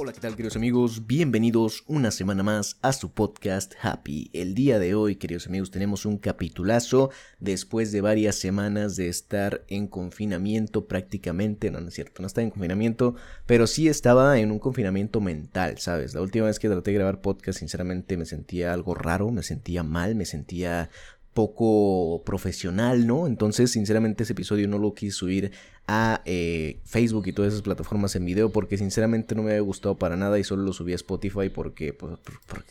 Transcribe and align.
Hola, 0.00 0.12
¿qué 0.12 0.20
tal 0.20 0.36
queridos 0.36 0.54
amigos? 0.54 1.08
Bienvenidos 1.08 1.82
una 1.88 2.12
semana 2.12 2.44
más 2.44 2.78
a 2.82 2.92
su 2.92 3.10
podcast 3.10 3.74
Happy. 3.82 4.30
El 4.32 4.54
día 4.54 4.78
de 4.78 4.94
hoy, 4.94 5.16
queridos 5.16 5.48
amigos, 5.48 5.72
tenemos 5.72 6.06
un 6.06 6.18
capitulazo 6.18 7.10
después 7.40 7.90
de 7.90 8.00
varias 8.00 8.36
semanas 8.36 8.94
de 8.94 9.08
estar 9.08 9.64
en 9.66 9.88
confinamiento 9.88 10.86
prácticamente. 10.86 11.72
No, 11.72 11.80
no 11.80 11.88
es 11.88 11.94
cierto, 11.94 12.22
no 12.22 12.28
estaba 12.28 12.44
en 12.44 12.50
confinamiento, 12.50 13.16
pero 13.44 13.66
sí 13.66 13.88
estaba 13.88 14.38
en 14.38 14.52
un 14.52 14.60
confinamiento 14.60 15.20
mental, 15.20 15.78
¿sabes? 15.78 16.14
La 16.14 16.22
última 16.22 16.46
vez 16.46 16.60
que 16.60 16.68
traté 16.68 16.92
de 16.92 16.98
grabar 16.98 17.20
podcast, 17.20 17.58
sinceramente 17.58 18.16
me 18.16 18.24
sentía 18.24 18.72
algo 18.72 18.94
raro, 18.94 19.32
me 19.32 19.42
sentía 19.42 19.82
mal, 19.82 20.14
me 20.14 20.26
sentía 20.26 20.90
poco 21.34 22.22
profesional, 22.24 23.06
¿no? 23.06 23.26
Entonces, 23.26 23.70
sinceramente, 23.70 24.24
ese 24.24 24.32
episodio 24.32 24.66
no 24.68 24.78
lo 24.78 24.94
quise 24.94 25.16
subir 25.16 25.52
a 25.86 26.20
eh, 26.26 26.80
Facebook 26.84 27.28
y 27.28 27.32
todas 27.32 27.52
esas 27.52 27.62
plataformas 27.62 28.14
en 28.14 28.26
video 28.26 28.50
porque 28.50 28.76
sinceramente 28.76 29.34
no 29.34 29.42
me 29.42 29.52
había 29.52 29.62
gustado 29.62 29.96
para 29.96 30.16
nada 30.16 30.38
y 30.38 30.44
solo 30.44 30.62
lo 30.62 30.74
subí 30.74 30.92
a 30.92 30.96
Spotify 30.96 31.48
porque, 31.48 31.94
por, 31.94 32.18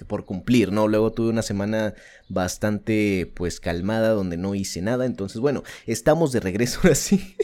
por, 0.08 0.26
cumplir, 0.26 0.72
¿no? 0.72 0.88
Luego 0.88 1.12
tuve 1.12 1.30
una 1.30 1.42
semana 1.42 1.96
bastante 2.30 3.32
pues 3.36 3.60
calmada 3.60 4.10
donde 4.10 4.38
no 4.38 4.54
hice 4.54 4.82
nada, 4.82 5.06
entonces 5.06 5.42
bueno, 5.42 5.64
estamos 5.88 6.32
de 6.32 6.42
regreso 6.42 6.82
así. 6.92 7.36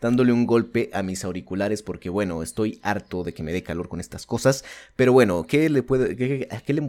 dándole 0.00 0.32
un 0.32 0.46
golpe 0.46 0.90
a 0.92 1.02
mis 1.02 1.24
auriculares 1.24 1.82
porque 1.82 2.08
bueno, 2.08 2.42
estoy 2.42 2.80
harto 2.82 3.22
de 3.22 3.32
que 3.32 3.42
me 3.42 3.52
dé 3.52 3.62
calor 3.62 3.88
con 3.88 4.00
estas 4.00 4.26
cosas, 4.26 4.64
pero 4.96 5.12
bueno, 5.12 5.46
¿qué 5.46 5.68
le 5.68 5.82
puede, 5.82 6.16
qué, 6.16 6.48
le, 6.72 6.88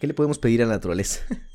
qué 0.00 0.06
le 0.06 0.14
podemos 0.14 0.38
pedir 0.38 0.62
a 0.62 0.66
la 0.66 0.74
naturaleza? 0.74 1.24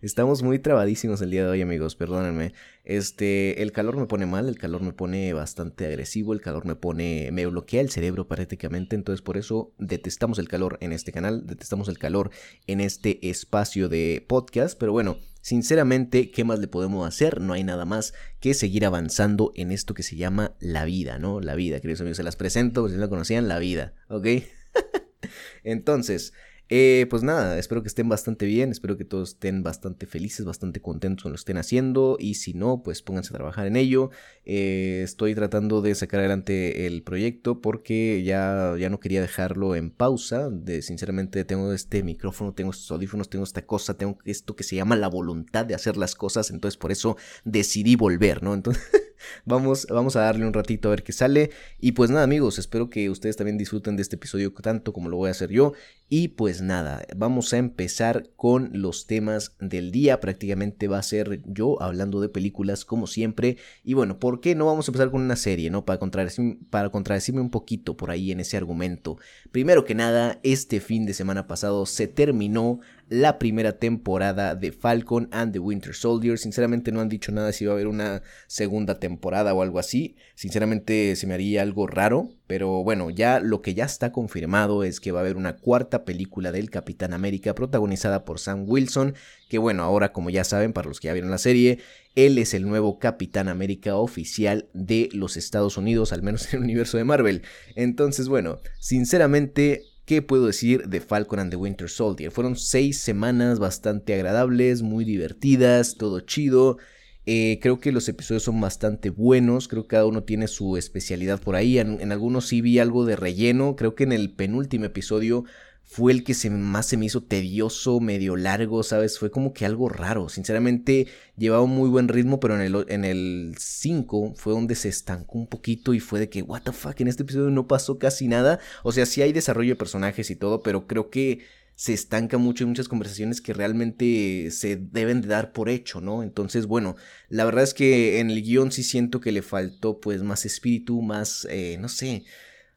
Estamos 0.00 0.44
muy 0.44 0.60
trabadísimos 0.60 1.20
el 1.22 1.32
día 1.32 1.42
de 1.42 1.50
hoy, 1.50 1.60
amigos, 1.60 1.96
perdónenme. 1.96 2.52
Este, 2.84 3.62
el 3.62 3.72
calor 3.72 3.96
me 3.96 4.06
pone 4.06 4.26
mal, 4.26 4.48
el 4.48 4.56
calor 4.56 4.80
me 4.80 4.92
pone 4.92 5.32
bastante 5.32 5.86
agresivo, 5.86 6.32
el 6.32 6.40
calor 6.40 6.66
me 6.66 6.76
pone, 6.76 7.30
me 7.32 7.46
bloquea 7.46 7.80
el 7.80 7.90
cerebro 7.90 8.28
prácticamente, 8.28 8.94
entonces 8.94 9.22
por 9.22 9.36
eso 9.36 9.72
detestamos 9.78 10.38
el 10.38 10.46
calor 10.46 10.78
en 10.82 10.92
este 10.92 11.10
canal, 11.10 11.48
detestamos 11.48 11.88
el 11.88 11.98
calor 11.98 12.30
en 12.68 12.80
este 12.80 13.28
espacio 13.28 13.88
de 13.88 14.24
podcast, 14.26 14.78
pero 14.78 14.92
bueno, 14.92 15.18
Sinceramente, 15.40 16.30
¿qué 16.30 16.44
más 16.44 16.58
le 16.58 16.66
podemos 16.66 17.06
hacer? 17.06 17.40
No 17.40 17.54
hay 17.54 17.62
nada 17.64 17.86
más 17.86 18.12
que 18.38 18.52
seguir 18.52 18.84
avanzando 18.84 19.52
en 19.54 19.70
esto 19.70 19.94
que 19.94 20.02
se 20.02 20.16
llama 20.16 20.56
la 20.58 20.84
vida, 20.84 21.18
¿no? 21.18 21.40
La 21.40 21.54
vida, 21.54 21.80
queridos 21.80 22.00
amigos, 22.00 22.18
se 22.18 22.22
las 22.22 22.36
presento, 22.36 22.86
si 22.88 22.96
no 22.96 23.00
la 23.00 23.08
conocían, 23.08 23.48
la 23.48 23.58
vida, 23.58 23.94
¿ok? 24.08 24.26
Entonces, 25.64 26.34
eh, 26.70 27.06
pues 27.08 27.22
nada, 27.22 27.58
espero 27.58 27.82
que 27.82 27.88
estén 27.88 28.08
bastante 28.08 28.44
bien, 28.44 28.70
espero 28.70 28.96
que 28.96 29.04
todos 29.04 29.30
estén 29.30 29.62
bastante 29.62 30.06
felices, 30.06 30.44
bastante 30.44 30.80
contentos 30.80 31.22
con 31.22 31.32
lo 31.32 31.36
que 31.36 31.40
estén 31.40 31.56
haciendo 31.56 32.16
y 32.18 32.34
si 32.34 32.52
no, 32.52 32.82
pues 32.82 33.02
pónganse 33.02 33.32
a 33.32 33.38
trabajar 33.38 33.66
en 33.66 33.76
ello. 33.76 34.10
Eh, 34.44 35.00
estoy 35.02 35.34
tratando 35.34 35.80
de 35.80 35.94
sacar 35.94 36.20
adelante 36.20 36.86
el 36.86 37.02
proyecto 37.02 37.60
porque 37.60 38.22
ya, 38.22 38.74
ya 38.78 38.90
no 38.90 39.00
quería 39.00 39.22
dejarlo 39.22 39.76
en 39.76 39.90
pausa. 39.90 40.50
De, 40.50 40.82
sinceramente 40.82 41.44
tengo 41.44 41.72
este 41.72 42.02
micrófono, 42.02 42.52
tengo 42.52 42.70
estos 42.70 42.90
audífonos, 42.90 43.30
tengo 43.30 43.44
esta 43.44 43.64
cosa, 43.64 43.96
tengo 43.96 44.18
esto 44.24 44.54
que 44.54 44.64
se 44.64 44.76
llama 44.76 44.96
la 44.96 45.08
voluntad 45.08 45.64
de 45.64 45.74
hacer 45.74 45.96
las 45.96 46.14
cosas, 46.14 46.50
entonces 46.50 46.76
por 46.76 46.92
eso 46.92 47.16
decidí 47.44 47.96
volver, 47.96 48.42
¿no? 48.42 48.54
Entonces... 48.54 48.82
vamos, 49.44 49.86
vamos 49.90 50.16
a 50.16 50.20
darle 50.20 50.46
un 50.46 50.52
ratito 50.52 50.88
a 50.88 50.90
ver 50.90 51.02
qué 51.02 51.12
sale. 51.12 51.50
Y 51.78 51.92
pues 51.92 52.10
nada, 52.10 52.22
amigos, 52.22 52.58
espero 52.58 52.90
que 52.90 53.10
ustedes 53.10 53.36
también 53.36 53.58
disfruten 53.58 53.96
de 53.96 54.02
este 54.02 54.16
episodio 54.16 54.52
tanto 54.52 54.92
como 54.92 55.08
lo 55.08 55.16
voy 55.16 55.28
a 55.28 55.32
hacer 55.32 55.50
yo. 55.50 55.72
Y 56.10 56.28
pues 56.28 56.62
nada, 56.62 57.04
vamos 57.16 57.52
a 57.52 57.58
empezar 57.58 58.30
con 58.34 58.70
los 58.72 59.06
temas 59.06 59.54
del 59.60 59.92
día. 59.92 60.20
Prácticamente 60.20 60.88
va 60.88 60.98
a 60.98 61.02
ser 61.02 61.42
yo 61.44 61.82
hablando 61.82 62.22
de 62.22 62.30
películas 62.30 62.86
como 62.86 63.06
siempre. 63.06 63.58
Y 63.84 63.92
bueno, 63.92 64.18
¿por 64.18 64.40
qué 64.40 64.54
no 64.54 64.64
vamos 64.64 64.88
a 64.88 64.90
empezar 64.90 65.10
con 65.10 65.20
una 65.20 65.36
serie, 65.36 65.68
no? 65.68 65.84
Para 65.84 65.98
contradecirme, 65.98 66.58
para 66.70 66.88
contradecirme 66.88 67.42
un 67.42 67.50
poquito 67.50 67.96
por 67.96 68.10
ahí 68.10 68.32
en 68.32 68.40
ese 68.40 68.56
argumento. 68.56 69.18
Primero 69.52 69.84
que 69.84 69.94
nada, 69.94 70.40
este 70.42 70.80
fin 70.80 71.04
de 71.04 71.12
semana 71.12 71.46
pasado 71.46 71.84
se 71.84 72.08
terminó 72.08 72.80
la 73.08 73.38
primera 73.38 73.78
temporada 73.78 74.54
de 74.54 74.72
Falcon 74.72 75.28
and 75.32 75.52
the 75.52 75.58
Winter 75.58 75.94
Soldier. 75.94 76.38
Sinceramente 76.38 76.92
no 76.92 77.00
han 77.00 77.08
dicho 77.08 77.32
nada 77.32 77.52
si 77.52 77.64
va 77.64 77.72
a 77.72 77.74
haber 77.74 77.86
una 77.86 78.22
segunda 78.46 78.98
temporada 78.98 79.54
o 79.54 79.62
algo 79.62 79.78
así. 79.78 80.16
Sinceramente 80.34 81.16
se 81.16 81.26
me 81.26 81.34
haría 81.34 81.62
algo 81.62 81.86
raro. 81.86 82.30
Pero 82.46 82.82
bueno, 82.82 83.10
ya 83.10 83.40
lo 83.40 83.60
que 83.60 83.74
ya 83.74 83.84
está 83.84 84.10
confirmado 84.10 84.82
es 84.82 85.00
que 85.00 85.12
va 85.12 85.20
a 85.20 85.22
haber 85.22 85.36
una 85.36 85.56
cuarta 85.56 86.04
película 86.04 86.50
del 86.50 86.70
Capitán 86.70 87.12
América 87.12 87.54
protagonizada 87.54 88.24
por 88.24 88.38
Sam 88.38 88.64
Wilson. 88.66 89.14
Que 89.48 89.58
bueno, 89.58 89.82
ahora 89.82 90.12
como 90.12 90.30
ya 90.30 90.44
saben, 90.44 90.72
para 90.72 90.88
los 90.88 90.98
que 90.98 91.08
ya 91.08 91.12
vieron 91.12 91.30
la 91.30 91.38
serie, 91.38 91.78
él 92.14 92.38
es 92.38 92.54
el 92.54 92.66
nuevo 92.66 92.98
Capitán 92.98 93.48
América 93.48 93.96
oficial 93.96 94.68
de 94.72 95.08
los 95.12 95.36
Estados 95.36 95.76
Unidos, 95.76 96.12
al 96.12 96.22
menos 96.22 96.46
en 96.52 96.58
el 96.58 96.64
universo 96.64 96.96
de 96.96 97.04
Marvel. 97.04 97.42
Entonces 97.74 98.28
bueno, 98.28 98.60
sinceramente 98.78 99.82
¿Qué 100.08 100.22
puedo 100.22 100.46
decir 100.46 100.88
de 100.88 101.02
Falcon 101.02 101.38
and 101.38 101.50
the 101.50 101.56
Winter 101.58 101.90
Soldier? 101.90 102.30
Fueron 102.30 102.56
seis 102.56 102.98
semanas 102.98 103.58
bastante 103.58 104.14
agradables, 104.14 104.80
muy 104.80 105.04
divertidas, 105.04 105.96
todo 105.98 106.20
chido. 106.20 106.78
Eh, 107.26 107.58
creo 107.60 107.78
que 107.78 107.92
los 107.92 108.08
episodios 108.08 108.42
son 108.42 108.58
bastante 108.58 109.10
buenos, 109.10 109.68
creo 109.68 109.82
que 109.82 109.88
cada 109.88 110.06
uno 110.06 110.22
tiene 110.22 110.48
su 110.48 110.78
especialidad 110.78 111.42
por 111.42 111.56
ahí. 111.56 111.78
en, 111.78 112.10
algunos 112.10 112.48
sí 112.48 112.62
vi 112.62 112.78
algo 112.78 113.04
de 113.04 113.16
relleno, 113.16 113.76
creo 113.76 113.94
que 113.94 114.04
en 114.04 114.12
el 114.12 114.34
penúltimo 114.34 114.86
episodio 114.86 115.44
fue 115.90 116.12
el 116.12 116.22
que 116.22 116.34
se, 116.34 116.50
más 116.50 116.86
se 116.86 116.98
me 116.98 117.06
hizo 117.06 117.22
tedioso, 117.22 117.98
medio 117.98 118.36
largo, 118.36 118.82
¿sabes? 118.82 119.18
Fue 119.18 119.30
como 119.30 119.54
que 119.54 119.64
algo 119.64 119.88
raro. 119.88 120.28
Sinceramente, 120.28 121.06
llevaba 121.38 121.62
un 121.62 121.70
muy 121.70 121.88
buen 121.88 122.08
ritmo, 122.08 122.40
pero 122.40 122.56
en 122.56 122.60
el, 122.60 122.84
en 122.88 123.06
el 123.06 123.54
5 123.58 124.34
fue 124.36 124.52
donde 124.52 124.74
se 124.74 124.90
estancó 124.90 125.38
un 125.38 125.46
poquito 125.46 125.94
y 125.94 126.00
fue 126.00 126.20
de 126.20 126.28
que, 126.28 126.42
what 126.42 126.62
the 126.62 126.72
fuck, 126.72 127.00
en 127.00 127.08
este 127.08 127.22
episodio 127.22 127.48
no 127.48 127.66
pasó 127.66 127.98
casi 127.98 128.28
nada. 128.28 128.60
O 128.82 128.92
sea, 128.92 129.06
sí 129.06 129.22
hay 129.22 129.32
desarrollo 129.32 129.70
de 129.70 129.76
personajes 129.76 130.30
y 130.30 130.36
todo, 130.36 130.62
pero 130.62 130.86
creo 130.86 131.08
que 131.08 131.40
se 131.74 131.94
estanca 131.94 132.36
mucho 132.36 132.64
en 132.64 132.70
muchas 132.70 132.88
conversaciones 132.88 133.40
que 133.40 133.54
realmente 133.54 134.50
se 134.50 134.76
deben 134.76 135.22
de 135.22 135.28
dar 135.28 135.52
por 135.52 135.70
hecho, 135.70 136.02
¿no? 136.02 136.22
Entonces, 136.22 136.66
bueno, 136.66 136.96
la 137.30 137.46
verdad 137.46 137.64
es 137.64 137.72
que 137.72 138.18
en 138.18 138.30
el 138.30 138.42
guion 138.42 138.72
sí 138.72 138.82
siento 138.82 139.20
que 139.20 139.32
le 139.32 139.40
faltó 139.40 140.00
pues 140.00 140.22
más 140.22 140.44
espíritu, 140.44 141.00
más, 141.00 141.46
eh, 141.48 141.78
no 141.80 141.88
sé, 141.88 142.24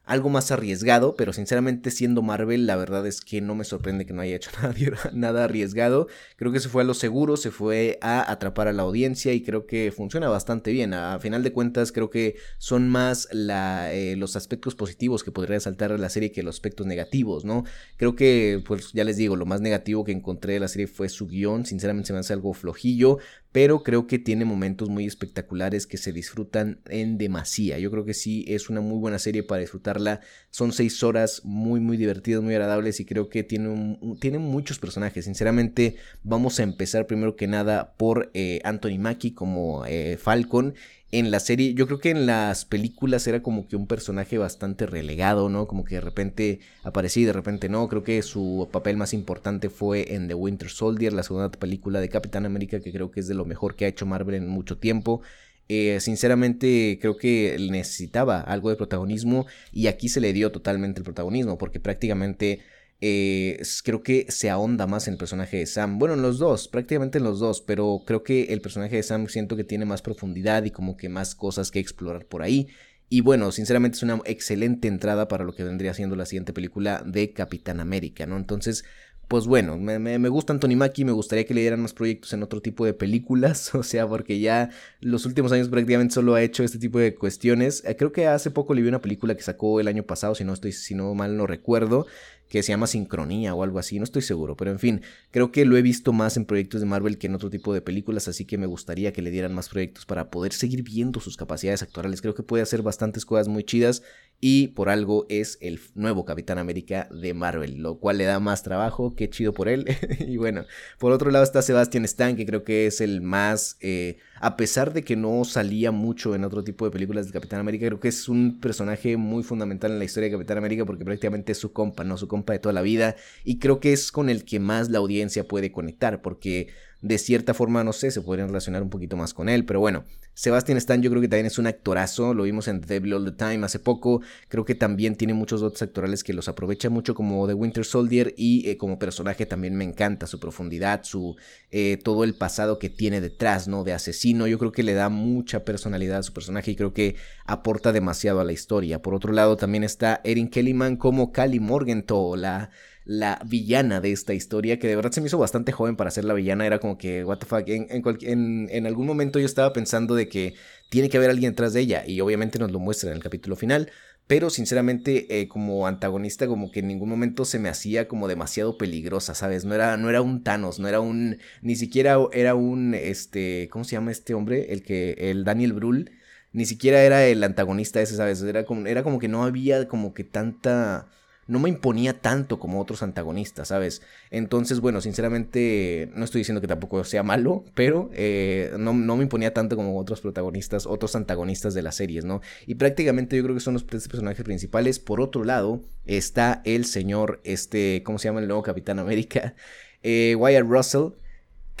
algo 0.04 0.28
más 0.30 0.50
arriesgado, 0.50 1.14
pero 1.16 1.32
sinceramente 1.32 1.90
siendo 1.90 2.22
Marvel, 2.22 2.66
la 2.66 2.76
verdad 2.76 3.06
es 3.06 3.20
que 3.20 3.40
no 3.40 3.54
me 3.54 3.64
sorprende 3.64 4.04
que 4.04 4.12
no 4.12 4.20
haya 4.20 4.36
hecho 4.36 4.50
nada, 5.12 5.44
arriesgado. 5.44 6.08
Creo 6.36 6.50
que 6.50 6.60
se 6.60 6.68
fue 6.68 6.82
a 6.82 6.84
lo 6.84 6.94
seguro, 6.94 7.36
se 7.36 7.50
fue 7.50 7.98
a 8.00 8.30
atrapar 8.30 8.66
a 8.66 8.72
la 8.72 8.82
audiencia 8.82 9.32
y 9.32 9.42
creo 9.42 9.66
que 9.66 9.92
funciona 9.94 10.28
bastante 10.28 10.72
bien. 10.72 10.92
A, 10.92 11.18
final 11.20 11.42
de 11.42 11.52
cuentas, 11.52 11.92
creo 11.92 12.10
que 12.10 12.36
son 12.58 12.88
más 12.88 13.28
eh, 13.32 14.14
los 14.18 14.34
aspectos 14.34 14.74
positivos 14.74 15.22
que 15.22 15.30
podría 15.30 15.56
resaltar 15.56 15.98
la 15.98 16.08
serie 16.08 16.32
que 16.32 16.42
los 16.42 16.56
aspectos 16.56 16.86
negativos, 16.86 17.44
¿no? 17.44 17.64
Creo 17.96 18.16
que, 18.16 18.62
pues 18.66 18.92
ya 18.92 19.04
les 19.04 19.16
digo, 19.16 19.36
lo 19.36 19.46
más 19.46 19.60
negativo 19.60 20.04
que 20.04 20.12
encontré 20.12 20.54
de 20.54 20.60
la 20.60 20.68
serie 20.68 20.88
fue 20.88 21.08
su 21.08 21.28
guion. 21.28 21.64
Sinceramente 21.64 22.08
se 22.08 22.12
me 22.12 22.18
hace 22.18 22.32
algo 22.32 22.52
flojillo, 22.54 23.18
pero 23.52 23.82
creo 23.82 24.06
que 24.06 24.18
tiene 24.18 24.46
momentos 24.46 24.88
muy 24.88 25.06
espectaculares 25.06 25.86
que 25.86 25.98
se 25.98 26.12
disfrutan 26.12 26.80
en 26.88 27.18
demasía. 27.18 27.78
Yo 27.78 27.90
creo 27.90 28.06
que 28.06 28.14
sí 28.14 28.44
es 28.48 28.70
una 28.70 28.80
muy 28.80 28.98
buena 28.98 29.18
serie 29.18 29.42
para 29.42 29.60
disfrutarla. 29.60 30.20
Son 30.50 30.72
seis 30.72 31.02
horas 31.02 31.42
muy, 31.44 31.78
muy 31.78 31.98
divertidas, 31.98 32.42
muy 32.42 32.54
agradables 32.54 32.98
y 33.00 33.04
creo 33.04 33.28
que 33.28 33.44
tiene, 33.44 33.98
tiene 34.20 34.38
muchos 34.38 34.78
personajes. 34.78 35.26
Sinceramente, 35.26 35.96
vamos 36.22 36.58
a 36.58 36.62
empezar 36.62 37.06
primero 37.06 37.36
que 37.36 37.46
nada 37.46 37.92
por 37.98 38.30
eh, 38.32 38.60
Anthony 38.64 38.98
Mackie 38.98 39.34
como 39.34 39.84
eh, 39.86 40.16
Falcon 40.16 40.74
en 41.12 41.30
la 41.30 41.40
serie, 41.40 41.74
yo 41.74 41.86
creo 41.86 42.00
que 42.00 42.08
en 42.08 42.24
las 42.24 42.64
películas 42.64 43.26
era 43.26 43.42
como 43.42 43.68
que 43.68 43.76
un 43.76 43.86
personaje 43.86 44.38
bastante 44.38 44.86
relegado, 44.86 45.50
¿no? 45.50 45.68
Como 45.68 45.84
que 45.84 45.96
de 45.96 46.00
repente 46.00 46.60
aparecía 46.84 47.24
y 47.24 47.26
de 47.26 47.34
repente 47.34 47.68
no. 47.68 47.86
Creo 47.88 48.02
que 48.02 48.22
su 48.22 48.66
papel 48.72 48.96
más 48.96 49.12
importante 49.12 49.68
fue 49.68 50.14
en 50.14 50.26
The 50.26 50.34
Winter 50.34 50.70
Soldier, 50.70 51.12
la 51.12 51.22
segunda 51.22 51.50
película 51.50 52.00
de 52.00 52.08
Capitán 52.08 52.46
América, 52.46 52.80
que 52.80 52.92
creo 52.92 53.10
que 53.10 53.20
es 53.20 53.28
de 53.28 53.34
lo 53.34 53.44
mejor 53.44 53.76
que 53.76 53.84
ha 53.84 53.88
hecho 53.88 54.06
Marvel 54.06 54.36
en 54.36 54.48
mucho 54.48 54.78
tiempo. 54.78 55.20
Eh, 55.68 56.00
sinceramente 56.00 56.98
creo 57.00 57.18
que 57.18 57.56
necesitaba 57.70 58.40
algo 58.40 58.70
de 58.70 58.76
protagonismo 58.76 59.46
y 59.70 59.88
aquí 59.88 60.08
se 60.08 60.20
le 60.20 60.32
dio 60.32 60.50
totalmente 60.50 61.00
el 61.00 61.04
protagonismo 61.04 61.56
porque 61.56 61.78
prácticamente 61.78 62.60
eh, 63.04 63.60
creo 63.82 64.04
que 64.04 64.26
se 64.28 64.48
ahonda 64.48 64.86
más 64.86 65.08
en 65.08 65.14
el 65.14 65.18
personaje 65.18 65.56
de 65.56 65.66
Sam. 65.66 65.98
Bueno, 65.98 66.14
en 66.14 66.22
los 66.22 66.38
dos, 66.38 66.68
prácticamente 66.68 67.18
en 67.18 67.24
los 67.24 67.40
dos, 67.40 67.60
pero 67.60 68.02
creo 68.06 68.22
que 68.22 68.44
el 68.44 68.60
personaje 68.60 68.94
de 68.94 69.02
Sam 69.02 69.26
siento 69.26 69.56
que 69.56 69.64
tiene 69.64 69.84
más 69.84 70.02
profundidad 70.02 70.62
y 70.62 70.70
como 70.70 70.96
que 70.96 71.08
más 71.08 71.34
cosas 71.34 71.72
que 71.72 71.80
explorar 71.80 72.26
por 72.26 72.42
ahí. 72.42 72.68
Y 73.08 73.20
bueno, 73.20 73.50
sinceramente 73.50 73.96
es 73.96 74.04
una 74.04 74.20
excelente 74.24 74.86
entrada 74.86 75.26
para 75.26 75.42
lo 75.42 75.52
que 75.52 75.64
vendría 75.64 75.94
siendo 75.94 76.14
la 76.14 76.26
siguiente 76.26 76.52
película 76.52 77.02
de 77.04 77.32
Capitán 77.32 77.80
América, 77.80 78.24
¿no? 78.24 78.36
Entonces, 78.36 78.84
pues 79.32 79.46
bueno, 79.46 79.78
me, 79.78 80.28
gusta 80.28 80.52
Anthony 80.52 80.76
Mackie, 80.76 81.04
me 81.04 81.12
gustaría 81.12 81.46
que 81.46 81.54
le 81.54 81.62
dieran 81.62 81.80
más 81.80 81.94
proyectos 81.94 82.34
en 82.34 82.42
otro 82.42 82.60
tipo 82.60 82.84
de 82.84 82.92
películas, 82.92 83.74
o 83.74 83.82
sea, 83.82 84.06
porque 84.06 84.38
ya 84.40 84.70
los 85.00 85.26
últimos 85.26 85.50
años 85.52 85.70
prácticamente 85.70 86.14
solo 86.14 86.34
ha 86.34 86.42
hecho 86.42 86.62
este 86.62 86.78
tipo 86.78 86.98
de 86.98 87.14
cuestiones. 87.14 87.82
Eh, 87.84 87.96
creo 87.96 88.12
que 88.12 88.26
hace 88.26 88.50
poco 88.50 88.74
le 88.74 88.82
vi 88.82 88.88
una 88.88 89.00
película 89.00 89.34
que 89.34 89.42
sacó 89.42 89.80
el 89.80 89.88
año 89.88 90.02
pasado, 90.02 90.34
si 90.34 90.44
no 90.44 90.52
estoy, 90.52 90.72
si 90.72 90.94
no 90.94 91.14
mal 91.14 91.36
no 91.36 91.46
recuerdo, 91.46 92.06
que 92.52 92.62
se 92.62 92.70
llama 92.70 92.86
Sincronía 92.86 93.54
o 93.54 93.62
algo 93.62 93.78
así, 93.78 93.96
no 93.96 94.04
estoy 94.04 94.20
seguro, 94.20 94.58
pero 94.58 94.70
en 94.70 94.78
fin, 94.78 95.00
creo 95.30 95.50
que 95.52 95.64
lo 95.64 95.78
he 95.78 95.80
visto 95.80 96.12
más 96.12 96.36
en 96.36 96.44
proyectos 96.44 96.82
de 96.82 96.86
Marvel 96.86 97.16
que 97.16 97.26
en 97.26 97.34
otro 97.34 97.48
tipo 97.48 97.72
de 97.72 97.80
películas, 97.80 98.28
así 98.28 98.44
que 98.44 98.58
me 98.58 98.66
gustaría 98.66 99.14
que 99.14 99.22
le 99.22 99.30
dieran 99.30 99.54
más 99.54 99.70
proyectos 99.70 100.04
para 100.04 100.30
poder 100.30 100.52
seguir 100.52 100.82
viendo 100.82 101.18
sus 101.18 101.38
capacidades 101.38 101.82
actuales. 101.82 102.20
Creo 102.20 102.34
que 102.34 102.42
puede 102.42 102.62
hacer 102.62 102.82
bastantes 102.82 103.24
cosas 103.24 103.48
muy 103.48 103.64
chidas 103.64 104.02
y 104.38 104.66
por 104.68 104.90
algo 104.90 105.24
es 105.30 105.56
el 105.62 105.80
nuevo 105.94 106.26
Capitán 106.26 106.58
América 106.58 107.08
de 107.10 107.32
Marvel, 107.32 107.78
lo 107.78 107.98
cual 107.98 108.18
le 108.18 108.24
da 108.24 108.38
más 108.38 108.62
trabajo, 108.62 109.14
qué 109.16 109.30
chido 109.30 109.54
por 109.54 109.70
él. 109.70 109.86
y 110.18 110.36
bueno, 110.36 110.66
por 110.98 111.12
otro 111.12 111.30
lado 111.30 111.44
está 111.44 111.62
Sebastian 111.62 112.04
Stan, 112.04 112.36
que 112.36 112.44
creo 112.44 112.64
que 112.64 112.86
es 112.86 113.00
el 113.00 113.22
más, 113.22 113.78
eh, 113.80 114.18
a 114.42 114.56
pesar 114.56 114.92
de 114.92 115.04
que 115.04 115.14
no 115.14 115.44
salía 115.44 115.92
mucho 115.92 116.34
en 116.34 116.42
otro 116.42 116.64
tipo 116.64 116.84
de 116.84 116.90
películas 116.90 117.26
de 117.26 117.32
Capitán 117.32 117.60
América, 117.60 117.86
creo 117.86 118.00
que 118.00 118.08
es 118.08 118.28
un 118.28 118.58
personaje 118.58 119.16
muy 119.16 119.44
fundamental 119.44 119.92
en 119.92 120.00
la 120.00 120.04
historia 120.04 120.28
de 120.28 120.34
Capitán 120.34 120.58
América 120.58 120.84
porque 120.84 121.04
prácticamente 121.04 121.52
es 121.52 121.58
su 121.58 121.72
compa, 121.72 122.02
¿no? 122.02 122.18
Su 122.18 122.26
compa 122.26 122.52
de 122.52 122.58
toda 122.58 122.72
la 122.72 122.82
vida 122.82 123.14
y 123.44 123.60
creo 123.60 123.78
que 123.78 123.92
es 123.92 124.10
con 124.10 124.28
el 124.28 124.44
que 124.44 124.58
más 124.58 124.90
la 124.90 124.98
audiencia 124.98 125.46
puede 125.46 125.70
conectar 125.70 126.22
porque 126.22 126.70
de 127.02 127.18
cierta 127.18 127.52
forma, 127.52 127.82
no 127.82 127.92
sé, 127.92 128.12
se 128.12 128.20
podrían 128.20 128.48
relacionar 128.48 128.80
un 128.82 128.88
poquito 128.88 129.16
más 129.16 129.34
con 129.34 129.48
él, 129.48 129.64
pero 129.64 129.80
bueno, 129.80 130.04
Sebastian 130.34 130.78
Stan 130.78 131.02
yo 131.02 131.10
creo 131.10 131.20
que 131.20 131.28
también 131.28 131.46
es 131.46 131.58
un 131.58 131.66
actorazo, 131.66 132.32
lo 132.32 132.44
vimos 132.44 132.68
en 132.68 132.80
The 132.80 132.94
Devil 132.94 133.14
All 133.14 133.24
the 133.24 133.32
Time 133.32 133.66
hace 133.66 133.80
poco, 133.80 134.22
creo 134.48 134.64
que 134.64 134.76
también 134.76 135.16
tiene 135.16 135.34
muchos 135.34 135.60
dotes 135.60 135.82
actorales 135.82 136.22
que 136.22 136.32
los 136.32 136.48
aprovecha 136.48 136.90
mucho 136.90 137.14
como 137.14 137.46
The 137.48 137.54
Winter 137.54 137.84
Soldier 137.84 138.32
y 138.36 138.68
eh, 138.68 138.76
como 138.76 139.00
personaje 139.00 139.46
también 139.46 139.74
me 139.74 139.82
encanta 139.84 140.28
su 140.28 140.38
profundidad, 140.38 141.02
su 141.02 141.36
eh, 141.72 141.98
todo 142.02 142.22
el 142.22 142.34
pasado 142.34 142.78
que 142.78 142.88
tiene 142.88 143.20
detrás, 143.20 143.66
¿no? 143.66 143.82
De 143.82 143.92
asesino, 143.92 144.46
yo 144.46 144.58
creo 144.58 144.70
que 144.70 144.84
le 144.84 144.94
da 144.94 145.08
mucha 145.08 145.64
personalidad 145.64 146.18
a 146.18 146.22
su 146.22 146.32
personaje 146.32 146.70
y 146.70 146.76
creo 146.76 146.94
que 146.94 147.16
aporta 147.44 147.90
demasiado 147.92 148.38
a 148.40 148.44
la 148.44 148.52
historia. 148.52 149.02
Por 149.02 149.14
otro 149.14 149.32
lado 149.32 149.56
también 149.56 149.82
está 149.82 150.20
Erin 150.22 150.48
Kellyman 150.48 150.96
como 150.96 151.32
Cali 151.32 151.58
Morgenthau, 151.58 152.36
la 152.36 152.70
la 153.04 153.40
villana 153.44 154.00
de 154.00 154.12
esta 154.12 154.34
historia, 154.34 154.78
que 154.78 154.88
de 154.88 154.96
verdad 154.96 155.12
se 155.12 155.20
me 155.20 155.26
hizo 155.26 155.38
bastante 155.38 155.72
joven 155.72 155.96
para 155.96 156.10
ser 156.10 156.24
la 156.24 156.34
villana, 156.34 156.66
era 156.66 156.78
como 156.78 156.98
que, 156.98 157.24
what 157.24 157.38
the 157.38 157.46
fuck, 157.46 157.68
en, 157.68 158.68
en, 158.70 158.86
algún 158.86 159.06
momento 159.06 159.38
yo 159.38 159.46
estaba 159.46 159.72
pensando 159.72 160.14
de 160.14 160.28
que 160.28 160.54
tiene 160.90 161.08
que 161.08 161.16
haber 161.16 161.30
alguien 161.30 161.52
detrás 161.52 161.72
de 161.72 161.80
ella, 161.80 162.04
y 162.06 162.20
obviamente 162.20 162.58
nos 162.58 162.70
lo 162.70 162.78
muestra 162.78 163.10
en 163.10 163.16
el 163.16 163.22
capítulo 163.22 163.56
final, 163.56 163.90
pero 164.26 164.50
sinceramente 164.50 165.40
eh, 165.40 165.48
como 165.48 165.86
antagonista 165.86 166.46
como 166.46 166.70
que 166.70 166.80
en 166.80 166.86
ningún 166.86 167.08
momento 167.08 167.44
se 167.44 167.58
me 167.58 167.68
hacía 167.68 168.08
como 168.08 168.28
demasiado 168.28 168.78
peligrosa, 168.78 169.34
¿sabes? 169.34 169.64
No 169.64 169.74
era, 169.74 169.96
no 169.96 170.08
era 170.08 170.22
un 170.22 170.42
Thanos, 170.42 170.78
no 170.78 170.88
era 170.88 171.00
un, 171.00 171.38
ni 171.60 171.76
siquiera 171.76 172.16
era 172.32 172.54
un, 172.54 172.94
este, 172.94 173.68
¿cómo 173.70 173.84
se 173.84 173.92
llama 173.92 174.12
este 174.12 174.34
hombre? 174.34 174.72
El 174.72 174.82
que, 174.82 175.16
el 175.18 175.44
Daniel 175.44 175.72
Brühl, 175.72 176.12
ni 176.52 176.66
siquiera 176.66 177.02
era 177.02 177.24
el 177.26 177.42
antagonista 177.42 178.00
ese, 178.00 178.16
¿sabes? 178.16 178.42
Era 178.42 178.64
como, 178.64 178.86
era 178.86 179.02
como 179.02 179.18
que 179.18 179.28
no 179.28 179.44
había 179.44 179.88
como 179.88 180.14
que 180.14 180.24
tanta 180.24 181.08
no 181.46 181.58
me 181.58 181.68
imponía 181.68 182.20
tanto 182.20 182.58
como 182.58 182.80
otros 182.80 183.02
antagonistas, 183.02 183.68
¿sabes? 183.68 184.02
Entonces, 184.30 184.80
bueno, 184.80 185.00
sinceramente 185.00 186.10
no 186.14 186.24
estoy 186.24 186.40
diciendo 186.40 186.60
que 186.60 186.68
tampoco 186.68 187.02
sea 187.04 187.22
malo, 187.22 187.64
pero 187.74 188.10
eh, 188.12 188.72
no, 188.78 188.92
me 188.94 189.22
imponía 189.22 189.52
tanto 189.52 189.76
como 189.76 189.98
otros 189.98 190.20
protagonistas, 190.20 190.86
otros 190.86 191.16
antagonistas 191.16 191.74
de 191.74 191.82
las 191.82 191.96
series, 191.96 192.24
¿no? 192.24 192.40
Y 192.66 192.76
prácticamente 192.76 193.36
yo 193.36 193.42
creo 193.42 193.54
que 193.54 193.60
son 193.60 193.74
los 193.74 193.86
tres 193.86 194.08
personajes 194.08 194.44
principales. 194.44 194.98
Por 194.98 195.20
otro 195.20 195.44
lado, 195.44 195.82
está 196.06 196.62
el 196.64 196.84
señor, 196.84 197.40
este, 197.44 198.02
¿cómo 198.04 198.18
se 198.18 198.28
llama 198.28 198.40
el 198.40 198.46
nuevo 198.46 198.62
Capitán 198.62 198.98
América? 198.98 199.54
Eh, 200.04 200.34
Wyatt 200.34 200.66
Russell, 200.66 201.10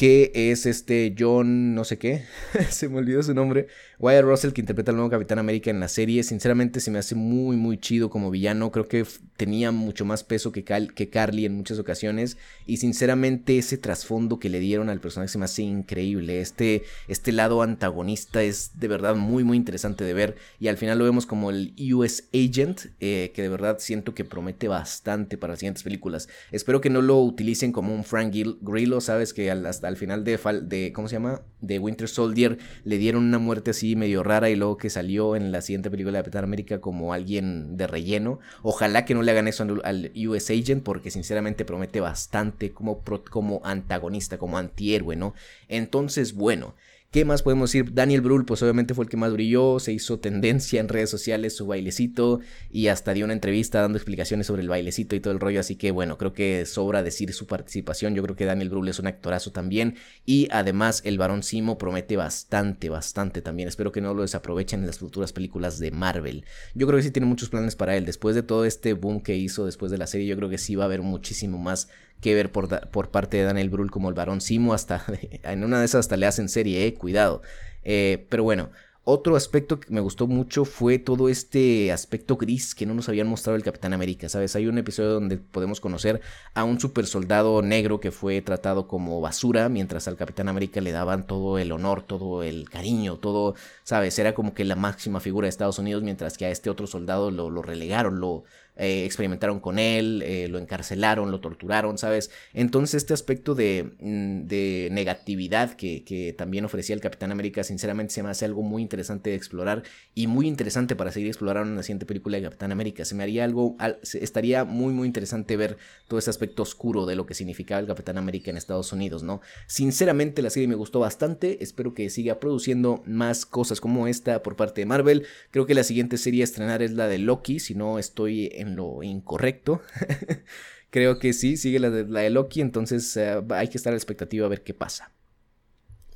que 0.02 0.32
es 0.34 0.66
este 0.66 1.14
John 1.16 1.76
no 1.76 1.84
sé 1.84 1.96
qué, 1.96 2.24
se 2.70 2.88
me 2.88 2.98
olvidó 2.98 3.22
su 3.22 3.34
nombre, 3.34 3.68
Wyatt 4.00 4.24
Russell 4.24 4.50
que 4.50 4.60
interpreta 4.60 4.90
al 4.90 4.96
nuevo 4.96 5.12
Capitán 5.12 5.38
América 5.38 5.70
en 5.70 5.78
la 5.78 5.86
serie, 5.86 6.24
sinceramente 6.24 6.80
se 6.80 6.90
me 6.90 6.98
hace 6.98 7.14
muy 7.14 7.56
muy 7.56 7.78
chido 7.78 8.10
como 8.10 8.28
villano, 8.28 8.72
creo 8.72 8.88
que 8.88 9.06
tenía 9.42 9.72
mucho 9.72 10.04
más 10.04 10.22
peso 10.22 10.52
que, 10.52 10.62
que 10.62 11.10
Carly 11.10 11.46
en 11.46 11.56
muchas 11.56 11.80
ocasiones. 11.80 12.36
Y 12.64 12.76
sinceramente 12.76 13.58
ese 13.58 13.76
trasfondo 13.76 14.38
que 14.38 14.48
le 14.48 14.60
dieron 14.60 14.88
al 14.88 15.00
personaje 15.00 15.32
se 15.32 15.38
me 15.38 15.46
hace 15.46 15.62
increíble, 15.62 16.40
este, 16.40 16.84
este 17.08 17.32
lado 17.32 17.60
antagonista 17.62 18.44
es 18.44 18.78
de 18.78 18.86
verdad 18.86 19.16
muy 19.16 19.42
muy 19.42 19.56
interesante 19.56 20.04
de 20.04 20.14
ver. 20.14 20.36
Y 20.60 20.68
al 20.68 20.76
final 20.76 20.98
lo 20.98 21.04
vemos 21.04 21.26
como 21.26 21.50
el 21.50 21.74
US 21.92 22.28
Agent, 22.32 22.82
eh, 23.00 23.32
que 23.34 23.42
de 23.42 23.48
verdad 23.48 23.78
siento 23.80 24.14
que 24.14 24.24
promete 24.24 24.68
bastante 24.68 25.36
para 25.36 25.54
las 25.54 25.58
siguientes 25.58 25.82
películas, 25.82 26.28
espero 26.52 26.80
que 26.80 26.90
no 26.90 27.02
lo 27.02 27.20
utilicen 27.20 27.72
como 27.72 27.92
un 27.92 28.04
Frank 28.04 28.32
Grillo, 28.60 29.00
sabes 29.00 29.32
que 29.32 29.50
hasta 29.50 29.91
al 29.92 29.96
final 29.98 30.24
de, 30.24 30.38
de, 30.62 30.92
¿cómo 30.92 31.08
se 31.08 31.16
llama? 31.16 31.42
De 31.60 31.78
Winter 31.78 32.08
Soldier 32.08 32.58
le 32.84 32.98
dieron 32.98 33.24
una 33.24 33.38
muerte 33.38 33.70
así 33.70 33.94
medio 33.94 34.22
rara 34.22 34.50
y 34.50 34.56
luego 34.56 34.76
que 34.76 34.90
salió 34.90 35.36
en 35.36 35.52
la 35.52 35.60
siguiente 35.60 35.90
película 35.90 36.18
de 36.18 36.24
Capitán 36.24 36.44
América 36.44 36.80
como 36.80 37.12
alguien 37.12 37.76
de 37.76 37.86
relleno. 37.86 38.40
Ojalá 38.62 39.04
que 39.04 39.14
no 39.14 39.22
le 39.22 39.30
hagan 39.30 39.48
eso 39.48 39.64
al, 39.84 40.12
US 40.26 40.50
Agent 40.50 40.82
porque 40.82 41.10
sinceramente 41.10 41.64
promete 41.64 42.00
bastante 42.00 42.72
como, 42.72 43.02
como 43.30 43.60
antagonista, 43.64 44.38
como 44.38 44.58
antihéroe, 44.58 45.14
¿no? 45.16 45.34
Entonces, 45.68 46.34
bueno. 46.34 46.74
¿Qué 47.12 47.26
más 47.26 47.42
podemos 47.42 47.70
decir? 47.70 47.92
Daniel 47.92 48.22
Brühl, 48.22 48.46
pues 48.46 48.62
obviamente 48.62 48.94
fue 48.94 49.04
el 49.04 49.10
que 49.10 49.18
más 49.18 49.34
brilló, 49.34 49.78
se 49.80 49.92
hizo 49.92 50.18
tendencia 50.18 50.80
en 50.80 50.88
redes 50.88 51.10
sociales 51.10 51.54
su 51.54 51.66
bailecito 51.66 52.40
y 52.70 52.86
hasta 52.86 53.12
dio 53.12 53.26
una 53.26 53.34
entrevista 53.34 53.82
dando 53.82 53.98
explicaciones 53.98 54.46
sobre 54.46 54.62
el 54.62 54.70
bailecito 54.70 55.14
y 55.14 55.20
todo 55.20 55.34
el 55.34 55.38
rollo, 55.38 55.60
así 55.60 55.76
que 55.76 55.90
bueno, 55.90 56.16
creo 56.16 56.32
que 56.32 56.64
sobra 56.64 57.02
decir 57.02 57.34
su 57.34 57.46
participación, 57.46 58.14
yo 58.14 58.22
creo 58.22 58.34
que 58.34 58.46
Daniel 58.46 58.70
Brühl 58.70 58.88
es 58.88 58.98
un 58.98 59.08
actorazo 59.08 59.52
también 59.52 59.96
y 60.24 60.48
además 60.52 61.02
el 61.04 61.18
varón 61.18 61.42
Simo 61.42 61.76
promete 61.76 62.16
bastante, 62.16 62.88
bastante 62.88 63.42
también, 63.42 63.68
espero 63.68 63.92
que 63.92 64.00
no 64.00 64.14
lo 64.14 64.22
desaprovechen 64.22 64.80
en 64.80 64.86
las 64.86 64.98
futuras 64.98 65.34
películas 65.34 65.78
de 65.78 65.90
Marvel. 65.90 66.46
Yo 66.74 66.86
creo 66.86 66.96
que 66.96 67.02
sí 67.02 67.10
tiene 67.10 67.26
muchos 67.26 67.50
planes 67.50 67.76
para 67.76 67.94
él, 67.94 68.06
después 68.06 68.34
de 68.34 68.42
todo 68.42 68.64
este 68.64 68.94
boom 68.94 69.20
que 69.20 69.36
hizo 69.36 69.66
después 69.66 69.92
de 69.92 69.98
la 69.98 70.06
serie, 70.06 70.26
yo 70.26 70.36
creo 70.36 70.48
que 70.48 70.56
sí 70.56 70.76
va 70.76 70.84
a 70.84 70.86
haber 70.86 71.02
muchísimo 71.02 71.58
más 71.58 71.90
que 72.22 72.34
ver 72.34 72.50
por, 72.50 72.88
por 72.88 73.10
parte 73.10 73.36
de 73.36 73.42
Daniel 73.42 73.68
Brühl 73.68 73.90
como 73.90 74.08
el 74.08 74.14
varón 74.14 74.40
Simo, 74.40 74.72
hasta 74.72 75.04
en 75.42 75.64
una 75.64 75.80
de 75.80 75.84
esas 75.84 76.00
hasta 76.00 76.16
le 76.16 76.26
hacen 76.26 76.48
serie, 76.48 76.86
eh, 76.86 76.94
cuidado. 76.94 77.42
Eh, 77.84 78.26
pero 78.30 78.44
bueno, 78.44 78.70
otro 79.04 79.34
aspecto 79.34 79.80
que 79.80 79.92
me 79.92 80.00
gustó 80.00 80.28
mucho 80.28 80.64
fue 80.64 81.00
todo 81.00 81.28
este 81.28 81.90
aspecto 81.90 82.36
gris 82.36 82.72
que 82.72 82.86
no 82.86 82.94
nos 82.94 83.08
habían 83.08 83.26
mostrado 83.26 83.56
el 83.56 83.64
Capitán 83.64 83.92
América, 83.92 84.28
¿sabes? 84.28 84.54
Hay 84.54 84.68
un 84.68 84.78
episodio 84.78 85.14
donde 85.14 85.38
podemos 85.38 85.80
conocer 85.80 86.20
a 86.54 86.62
un 86.62 86.78
super 86.78 87.06
soldado 87.06 87.60
negro 87.62 87.98
que 87.98 88.12
fue 88.12 88.40
tratado 88.42 88.86
como 88.86 89.20
basura, 89.20 89.68
mientras 89.68 90.06
al 90.06 90.16
Capitán 90.16 90.48
América 90.48 90.80
le 90.80 90.92
daban 90.92 91.26
todo 91.26 91.58
el 91.58 91.72
honor, 91.72 92.02
todo 92.02 92.44
el 92.44 92.70
cariño, 92.70 93.16
todo, 93.16 93.56
¿sabes? 93.82 94.16
Era 94.20 94.34
como 94.34 94.54
que 94.54 94.64
la 94.64 94.76
máxima 94.76 95.18
figura 95.18 95.46
de 95.46 95.50
Estados 95.50 95.80
Unidos, 95.80 96.04
mientras 96.04 96.38
que 96.38 96.46
a 96.46 96.50
este 96.50 96.70
otro 96.70 96.86
soldado 96.86 97.32
lo, 97.32 97.50
lo 97.50 97.62
relegaron, 97.62 98.20
lo, 98.20 98.44
eh, 98.76 99.04
experimentaron 99.04 99.60
con 99.60 99.78
él, 99.78 100.22
eh, 100.24 100.48
lo 100.48 100.58
encarcelaron, 100.58 101.30
lo 101.30 101.40
torturaron, 101.40 101.98
¿sabes? 101.98 102.30
Entonces 102.54 103.02
este 103.02 103.12
aspecto 103.12 103.54
de, 103.54 103.92
mm, 104.00 104.46
de 104.46 104.88
negatividad 104.90 105.74
que, 105.74 106.04
que, 106.04 106.32
también 106.32 106.64
ofrecía 106.64 106.94
el 106.94 107.02
Capitán 107.02 107.32
América, 107.32 107.64
sinceramente 107.64 108.14
se 108.14 108.22
me 108.22 108.30
hace 108.30 108.46
algo 108.46 108.62
muy 108.62 108.80
interesante 108.80 109.28
de 109.28 109.36
explorar 109.36 109.82
y 110.14 110.26
muy 110.26 110.48
interesante 110.48 110.96
para 110.96 111.12
seguir 111.12 111.28
explorando 111.28 111.70
en 111.70 111.76
la 111.76 111.82
siguiente 111.82 112.06
película 112.06 112.38
de 112.38 112.44
Capitán 112.44 112.72
América. 112.72 113.04
Se 113.04 113.14
me 113.14 113.22
haría 113.22 113.44
algo, 113.44 113.76
estaría 114.14 114.64
muy 114.64 114.94
muy 114.94 115.06
interesante 115.06 115.56
ver 115.56 115.76
todo 116.08 116.18
ese 116.18 116.30
aspecto 116.30 116.62
oscuro 116.62 117.04
de 117.04 117.14
lo 117.14 117.26
que 117.26 117.34
significaba 117.34 117.80
el 117.80 117.86
Capitán 117.86 118.16
América 118.16 118.50
en 118.50 118.56
Estados 118.56 118.92
Unidos, 118.92 119.22
¿no? 119.22 119.42
Sinceramente 119.66 120.40
la 120.40 120.50
serie 120.50 120.68
me 120.68 120.74
gustó 120.74 121.00
bastante, 121.00 121.62
espero 121.62 121.92
que 121.92 122.08
siga 122.08 122.40
produciendo 122.40 123.02
más 123.06 123.44
cosas 123.44 123.80
como 123.80 124.06
esta 124.06 124.42
por 124.42 124.56
parte 124.56 124.80
de 124.80 124.86
Marvel. 124.86 125.26
Creo 125.50 125.66
que 125.66 125.74
la 125.74 125.84
siguiente 125.84 126.16
serie 126.16 126.42
a 126.42 126.44
estrenar 126.44 126.82
es 126.82 126.92
la 126.92 127.06
de 127.06 127.18
Loki, 127.18 127.60
si 127.60 127.74
no 127.74 127.98
estoy 127.98 128.50
en 128.62 128.76
lo 128.76 129.02
incorrecto. 129.02 129.82
Creo 130.90 131.18
que 131.18 131.32
sí, 131.32 131.56
sigue 131.56 131.78
la 131.78 131.90
de, 131.90 132.04
la 132.04 132.20
de 132.20 132.30
Loki, 132.30 132.60
entonces 132.60 133.16
eh, 133.16 133.40
hay 133.50 133.68
que 133.68 133.76
estar 133.76 133.92
a 133.92 133.94
la 133.94 133.98
expectativa 133.98 134.46
a 134.46 134.48
ver 134.48 134.62
qué 134.62 134.74
pasa. 134.74 135.12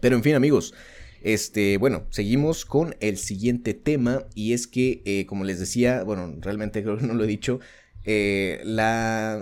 Pero 0.01 0.17
en 0.17 0.23
fin, 0.23 0.35
amigos, 0.35 0.75
este, 1.23 1.79
bueno, 1.79 2.07
seguimos 2.11 2.65
con 2.65 2.95
el 3.01 3.17
siguiente 3.17 3.75
tema 3.75 4.27
y 4.35 4.53
es 4.53 4.67
que, 4.67 5.03
eh, 5.07 5.27
como 5.27 5.45
les 5.45 5.59
decía, 5.59 6.03
bueno, 6.05 6.35
realmente 6.41 6.83
creo 6.85 6.99
que 6.99 7.07
no 7.07 7.15
lo 7.15 7.25
he 7.25 7.29
dicho, 7.29 7.61
eh, 8.05 8.63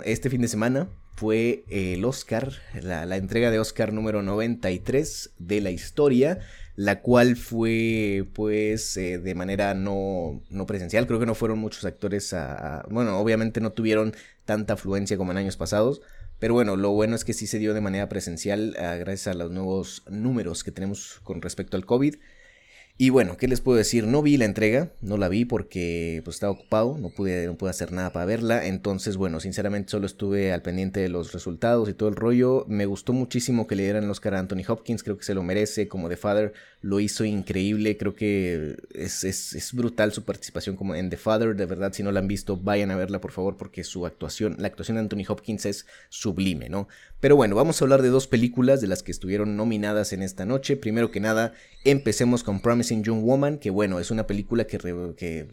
este 0.05 0.31
fin 0.31 0.41
de 0.41 0.49
semana 0.49 0.89
fue 1.17 1.65
el 1.69 2.05
Oscar, 2.05 2.53
la, 2.81 3.05
la 3.07 3.17
entrega 3.17 3.51
de 3.51 3.59
Oscar 3.59 3.93
número 3.93 4.23
93 4.23 5.35
de 5.39 5.61
la 5.61 5.71
historia 5.71 6.41
la 6.77 7.01
cual 7.01 7.37
fue 7.37 8.27
pues 8.33 8.97
eh, 8.97 9.19
de 9.19 9.35
manera 9.35 9.75
no, 9.75 10.43
no, 10.51 10.67
presencial, 10.67 11.07
creo 11.07 11.21
que 11.21 11.27
no 11.27 11.35
fueron 11.35 11.59
muchos 11.59 11.85
actores 11.85 12.33
a, 12.33 12.85
bueno, 12.91 13.19
obviamente 13.19 13.61
no 13.61 13.73
tuvieron 13.73 14.15
tanta 14.45 14.75
afluencia 14.75 15.17
como 15.17 15.33
en 15.33 15.39
años 15.39 15.57
pasados, 15.57 16.03
pero 16.39 16.55
bueno, 16.55 16.77
lo 16.77 16.91
bueno 16.91 17.15
es 17.15 17.25
que 17.25 17.33
sí 17.33 17.47
se 17.47 17.59
dio 17.59 17.75
de 17.75 17.81
manera 17.81 18.09
presencial 18.09 18.77
ah, 18.79 18.97
gracias 18.97 19.29
a 19.29 19.35
los 19.35 19.51
nuevos 19.51 20.03
números 20.09 20.65
que 20.65 20.73
tenemos 20.73 21.21
con 21.23 21.43
respecto 21.43 21.77
al 21.77 21.87
COVID. 21.87 22.17
Y 22.97 23.11
bueno, 23.11 23.37
¿qué 23.37 23.49
les 23.49 23.61
puedo 23.61 23.77
decir? 23.77 24.07
No 24.07 24.23
vi 24.23 24.37
la 24.37 24.45
entrega, 24.45 24.93
no 25.01 25.17
la 25.17 25.29
vi 25.29 25.45
porque 25.45 26.23
pues 26.25 26.37
estaba 26.37 26.53
ocupado, 26.53 26.97
no 26.97 27.09
pude, 27.11 27.45
no 27.47 27.57
pude 27.57 27.71
hacer 27.71 27.91
nada 27.91 28.13
para 28.13 28.25
verla. 28.25 28.69
Entonces, 28.69 29.17
bueno, 29.17 29.41
sinceramente 29.41 29.91
solo 29.91 30.07
estuve 30.07 30.53
al 30.53 30.63
pendiente 30.63 31.01
de 31.01 31.09
los 31.09 31.33
resultados 31.33 31.89
y 31.89 31.95
todo 31.95 32.09
el 32.09 32.15
rollo. 32.15 32.65
Me 32.69 32.87
gustó 32.87 33.13
muchísimo 33.13 33.67
que 33.67 33.75
le 33.75 33.83
dieran 33.83 34.05
el 34.05 34.11
Oscar 34.11 34.37
a 34.37 34.39
Anthony 34.39 34.63
Hopkins, 34.69 35.03
creo 35.03 35.19
que 35.19 35.25
se 35.25 35.35
lo 35.35 35.43
merece. 35.43 35.89
Como 35.89 36.09
The 36.09 36.17
Father 36.17 36.53
lo 36.83 37.01
hizo 37.01 37.25
increíble, 37.25 37.97
creo 37.97 38.15
que 38.15 38.77
es, 38.95 39.25
es, 39.25 39.55
es 39.55 39.73
brutal 39.73 40.13
su 40.13 40.23
participación 40.23 40.77
como 40.77 40.95
en 40.95 41.11
The 41.11 41.17
Father. 41.17 41.57
De 41.57 41.67
verdad, 41.67 41.93
si 41.95 42.05
no 42.05 42.13
la 42.13 42.21
han 42.21 42.29
visto, 42.29 42.57
vayan 42.57 42.93
a 42.93 42.97
verla 42.97 43.21
por 43.21 43.33
favor 43.33 43.57
porque 43.57 43.83
su 43.83 44.07
actuación, 44.07 44.55
la 44.61 44.69
actuación 44.69 44.95
de 44.95 45.01
Anthony 45.01 45.25
Hopkins 45.27 45.67
es 45.67 45.87
sublime, 46.11 46.69
¿no? 46.69 46.87
Pero 47.25 47.37
bueno, 47.37 47.57
vamos 47.57 47.81
a 47.81 47.87
hablar 47.87 48.03
de 48.03 48.11
dos 48.11 48.27
películas 48.27 48.83
de 48.83 48.87
las 48.87 49.03
que 49.03 49.11
estuvieron 49.11 49.57
nominadas 49.57 50.13
en 50.13 50.21
esta 50.21 50.45
noche. 50.45 50.77
Primero 50.77 51.11
que 51.11 51.21
nada, 51.21 51.55
empecemos 51.83 52.45
con 52.45 52.61
Promising 52.61 53.03
Young 53.03 53.25
Woman, 53.25 53.57
que 53.57 53.71
bueno, 53.71 53.99
es 53.99 54.11
una 54.11 54.27
película 54.27 54.67
que, 54.67 54.77
que 55.17 55.49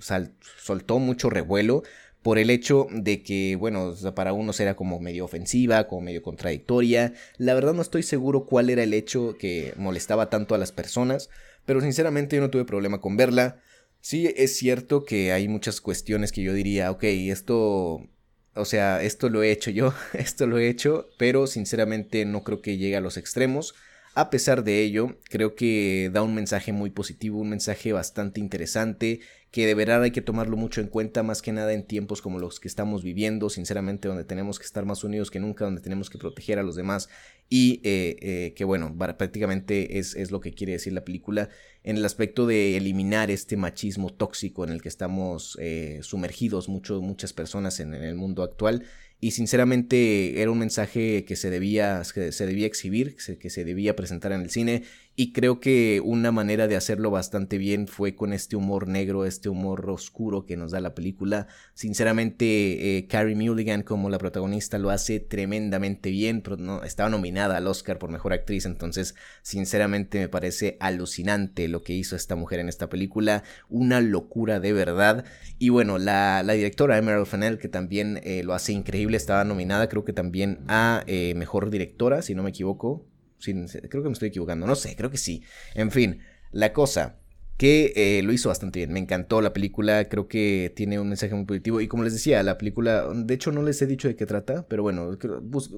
soltó 0.58 1.00
mucho 1.00 1.30
revuelo 1.30 1.84
por 2.24 2.40
el 2.40 2.50
hecho 2.50 2.88
de 2.92 3.24
que, 3.24 3.56
bueno, 3.56 3.96
para 4.14 4.34
unos 4.34 4.60
era 4.60 4.76
como 4.76 5.00
medio 5.00 5.24
ofensiva, 5.24 5.88
como 5.88 6.02
medio 6.02 6.22
contradictoria. 6.22 7.14
La 7.38 7.54
verdad 7.54 7.74
no 7.74 7.82
estoy 7.82 8.04
seguro 8.04 8.48
cuál 8.48 8.70
era 8.70 8.84
el 8.84 8.94
hecho 8.94 9.38
que 9.40 9.74
molestaba 9.78 10.30
tanto 10.30 10.56
a 10.56 10.58
las 10.58 10.74
personas, 10.74 11.30
pero 11.66 11.80
sinceramente 11.80 12.36
yo 12.36 12.42
no 12.42 12.50
tuve 12.50 12.66
problema 12.66 13.00
con 13.00 13.16
verla. 13.16 13.62
Sí, 14.02 14.30
es 14.36 14.58
cierto 14.58 15.06
que 15.06 15.32
hay 15.32 15.48
muchas 15.48 15.80
cuestiones 15.80 16.34
que 16.34 16.44
yo 16.44 16.54
diría, 16.54 16.92
ok, 16.92 17.04
esto, 17.06 18.10
o 18.56 18.66
sea, 18.66 19.02
esto 19.04 19.30
lo 19.30 19.44
he 19.44 19.52
hecho 19.52 19.72
yo, 19.72 19.94
esto 20.14 20.48
lo 20.48 20.58
he 20.58 20.70
hecho, 20.70 21.14
pero 21.18 21.48
sinceramente 21.48 22.26
no 22.26 22.44
creo 22.44 22.62
que 22.62 22.78
llegue 22.78 22.96
a 22.98 23.02
los 23.02 23.18
extremos. 23.18 23.76
A 24.14 24.30
pesar 24.30 24.66
de 24.66 24.84
ello, 24.84 25.16
creo 25.30 25.56
que 25.56 26.10
da 26.12 26.22
un 26.22 26.36
mensaje 26.36 26.74
muy 26.74 26.90
positivo, 26.90 27.40
un 27.40 27.50
mensaje 27.50 27.94
bastante 27.94 28.42
interesante, 28.42 29.22
que 29.52 29.66
de 29.66 29.74
verdad 29.74 30.04
hay 30.04 30.12
que 30.12 30.22
tomarlo 30.22 30.58
mucho 30.58 30.82
en 30.82 30.88
cuenta, 30.88 31.24
más 31.24 31.42
que 31.42 31.54
nada 31.54 31.72
en 31.72 31.88
tiempos 31.88 32.22
como 32.22 32.38
los 32.38 32.60
que 32.60 32.68
estamos 32.68 33.04
viviendo, 33.04 33.50
sinceramente, 33.50 34.10
donde 34.10 34.26
tenemos 34.26 34.60
que 34.60 34.66
estar 34.66 34.86
más 34.86 35.06
unidos 35.06 35.32
que 35.32 35.40
nunca, 35.40 35.64
donde 35.64 35.80
tenemos 35.80 36.10
que 36.10 36.18
proteger 36.18 36.60
a 36.60 36.64
los 36.64 36.76
demás. 36.76 37.08
Y 37.48 37.80
eh, 37.84 38.18
eh, 38.22 38.54
que 38.54 38.66
bueno, 38.66 38.94
prácticamente 38.98 39.98
es, 39.98 40.30
lo 40.30 40.42
que 40.42 40.54
quiere 40.54 40.74
decir 40.74 40.92
la 40.92 41.06
película 41.06 41.50
en 41.84 41.96
el 41.96 42.04
aspecto 42.04 42.46
de 42.46 42.76
eliminar 42.76 43.32
este 43.32 43.56
machismo 43.56 44.10
tóxico 44.10 44.66
en 44.66 44.72
el 44.72 44.82
que 44.82 44.90
estamos 44.90 45.58
eh, 45.62 46.00
sumergidos 46.02 46.68
muchas 46.68 47.32
personas 47.32 47.80
en 47.80 47.94
el 47.94 48.16
mundo 48.16 48.44
actual 48.44 48.84
y 49.22 49.32
sinceramente 49.32 50.42
era 50.42 50.50
un 50.50 50.58
mensaje 50.58 51.24
que 51.26 51.36
se 51.36 51.52
debía, 51.52 52.02
que 52.12 52.32
se 52.32 52.46
debía 52.48 52.66
exhibir, 52.66 53.16
que 53.16 53.50
se, 53.52 53.64
debía 53.64 53.96
presentar 53.96 54.32
en 54.32 54.42
el 54.42 54.50
cine 54.50 54.84
y 55.16 55.34
creo 55.34 55.60
que 55.60 56.02
una 56.04 56.32
manera 56.32 56.68
de 56.68 56.76
hacerlo 56.76 57.12
bastante 57.12 57.58
bien 57.58 57.88
fue 57.88 58.16
con 58.16 58.32
este 58.32 58.56
humor 58.56 58.88
negro, 58.88 59.26
este 59.26 59.50
humor 59.50 59.90
oscuro 59.90 60.46
que 60.46 60.56
nos 60.56 60.72
da 60.72 60.80
la 60.80 60.96
película. 60.96 61.48
Sinceramente, 61.74 62.98
eh, 62.98 63.08
Carrie 63.08 63.36
Mulligan 63.36 63.84
como 63.84 64.10
la 64.10 64.18
protagonista 64.18 64.78
lo 64.78 64.90
hace 64.90 65.20
tremendamente 65.20 66.12
bien, 66.12 66.42
pero 66.42 66.56
no, 66.58 66.84
estaba 66.84 67.10
nominada 67.10 67.58
al 67.58 67.68
Oscar 67.68 68.00
por 68.00 68.10
Mejor 68.10 68.32
Actriz, 68.34 68.66
entonces 68.66 69.16
sinceramente 69.42 70.20
me 70.20 70.30
parece 70.30 70.78
alucinante 70.80 71.68
lo 71.68 71.84
que 71.84 71.94
hizo 71.94 72.16
esta 72.16 72.36
mujer 72.36 72.60
en 72.60 72.70
esta 72.70 72.90
película, 72.90 73.44
una 73.70 74.00
locura 74.00 74.60
de 74.60 74.72
verdad. 74.72 75.26
Y 75.60 75.70
bueno, 75.70 75.98
la, 75.98 76.42
directora 76.44 76.98
Emerald 76.98 77.28
Fennell, 77.28 77.58
que 77.58 77.68
también 77.68 78.20
eh, 78.24 78.44
lo 78.44 78.54
hace 78.54 78.72
increíble, 78.72 79.18
estaba 79.18 79.44
nominada 79.44 79.90
creo 79.90 80.06
que 80.06 80.14
también 80.14 80.60
a 80.68 81.04
eh, 81.08 81.34
Mejor 81.36 81.70
Directora, 81.70 82.22
si 82.22 82.34
no 82.34 82.44
me 82.44 82.50
equivoco 82.52 83.11
creo 83.42 84.04
que 84.04 84.10
me 84.10 84.14
estoy 84.14 84.30
equivocando, 84.30 84.66
no 84.66 84.76
sé, 84.76 84.96
creo 84.96 85.10
que 85.10 85.18
sí. 85.18 85.44
En 85.76 85.92
fin, 85.92 86.20
la 86.52 86.74
cosa 86.74 87.22
que 87.62 87.94
eh, 87.96 88.24
lo 88.24 88.34
hizo 88.34 88.50
bastante 88.50 88.80
bien. 88.80 88.92
Me 88.92 89.00
encantó 89.00 89.40
la 89.40 89.54
película, 89.54 90.10
creo 90.10 90.28
que 90.28 90.74
tiene 90.76 91.00
un 91.00 91.10
mensaje 91.10 91.36
muy 91.36 91.46
positivo. 91.46 91.80
Y 91.80 91.88
como 91.88 92.04
les 92.04 92.14
decía, 92.14 92.42
la 92.42 92.58
película, 92.58 93.08
de 93.14 93.34
hecho 93.36 93.52
no 93.52 93.62
les 93.62 93.80
he 93.84 93.86
dicho 93.86 94.08
de 94.08 94.16
qué 94.16 94.26
trata, 94.26 94.66
pero 94.68 94.82
bueno, 94.82 95.16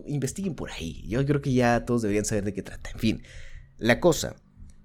investiguen 0.06 0.56
por 0.56 0.72
ahí. 0.72 1.04
Yo 1.10 1.26
creo 1.26 1.42
que 1.42 1.52
ya 1.52 1.84
todos 1.84 2.04
deberían 2.04 2.24
saber 2.24 2.46
de 2.46 2.54
qué 2.54 2.64
trata. 2.64 2.90
En 2.92 3.00
fin, 3.00 3.24
la 3.78 4.00
cosa. 4.00 4.38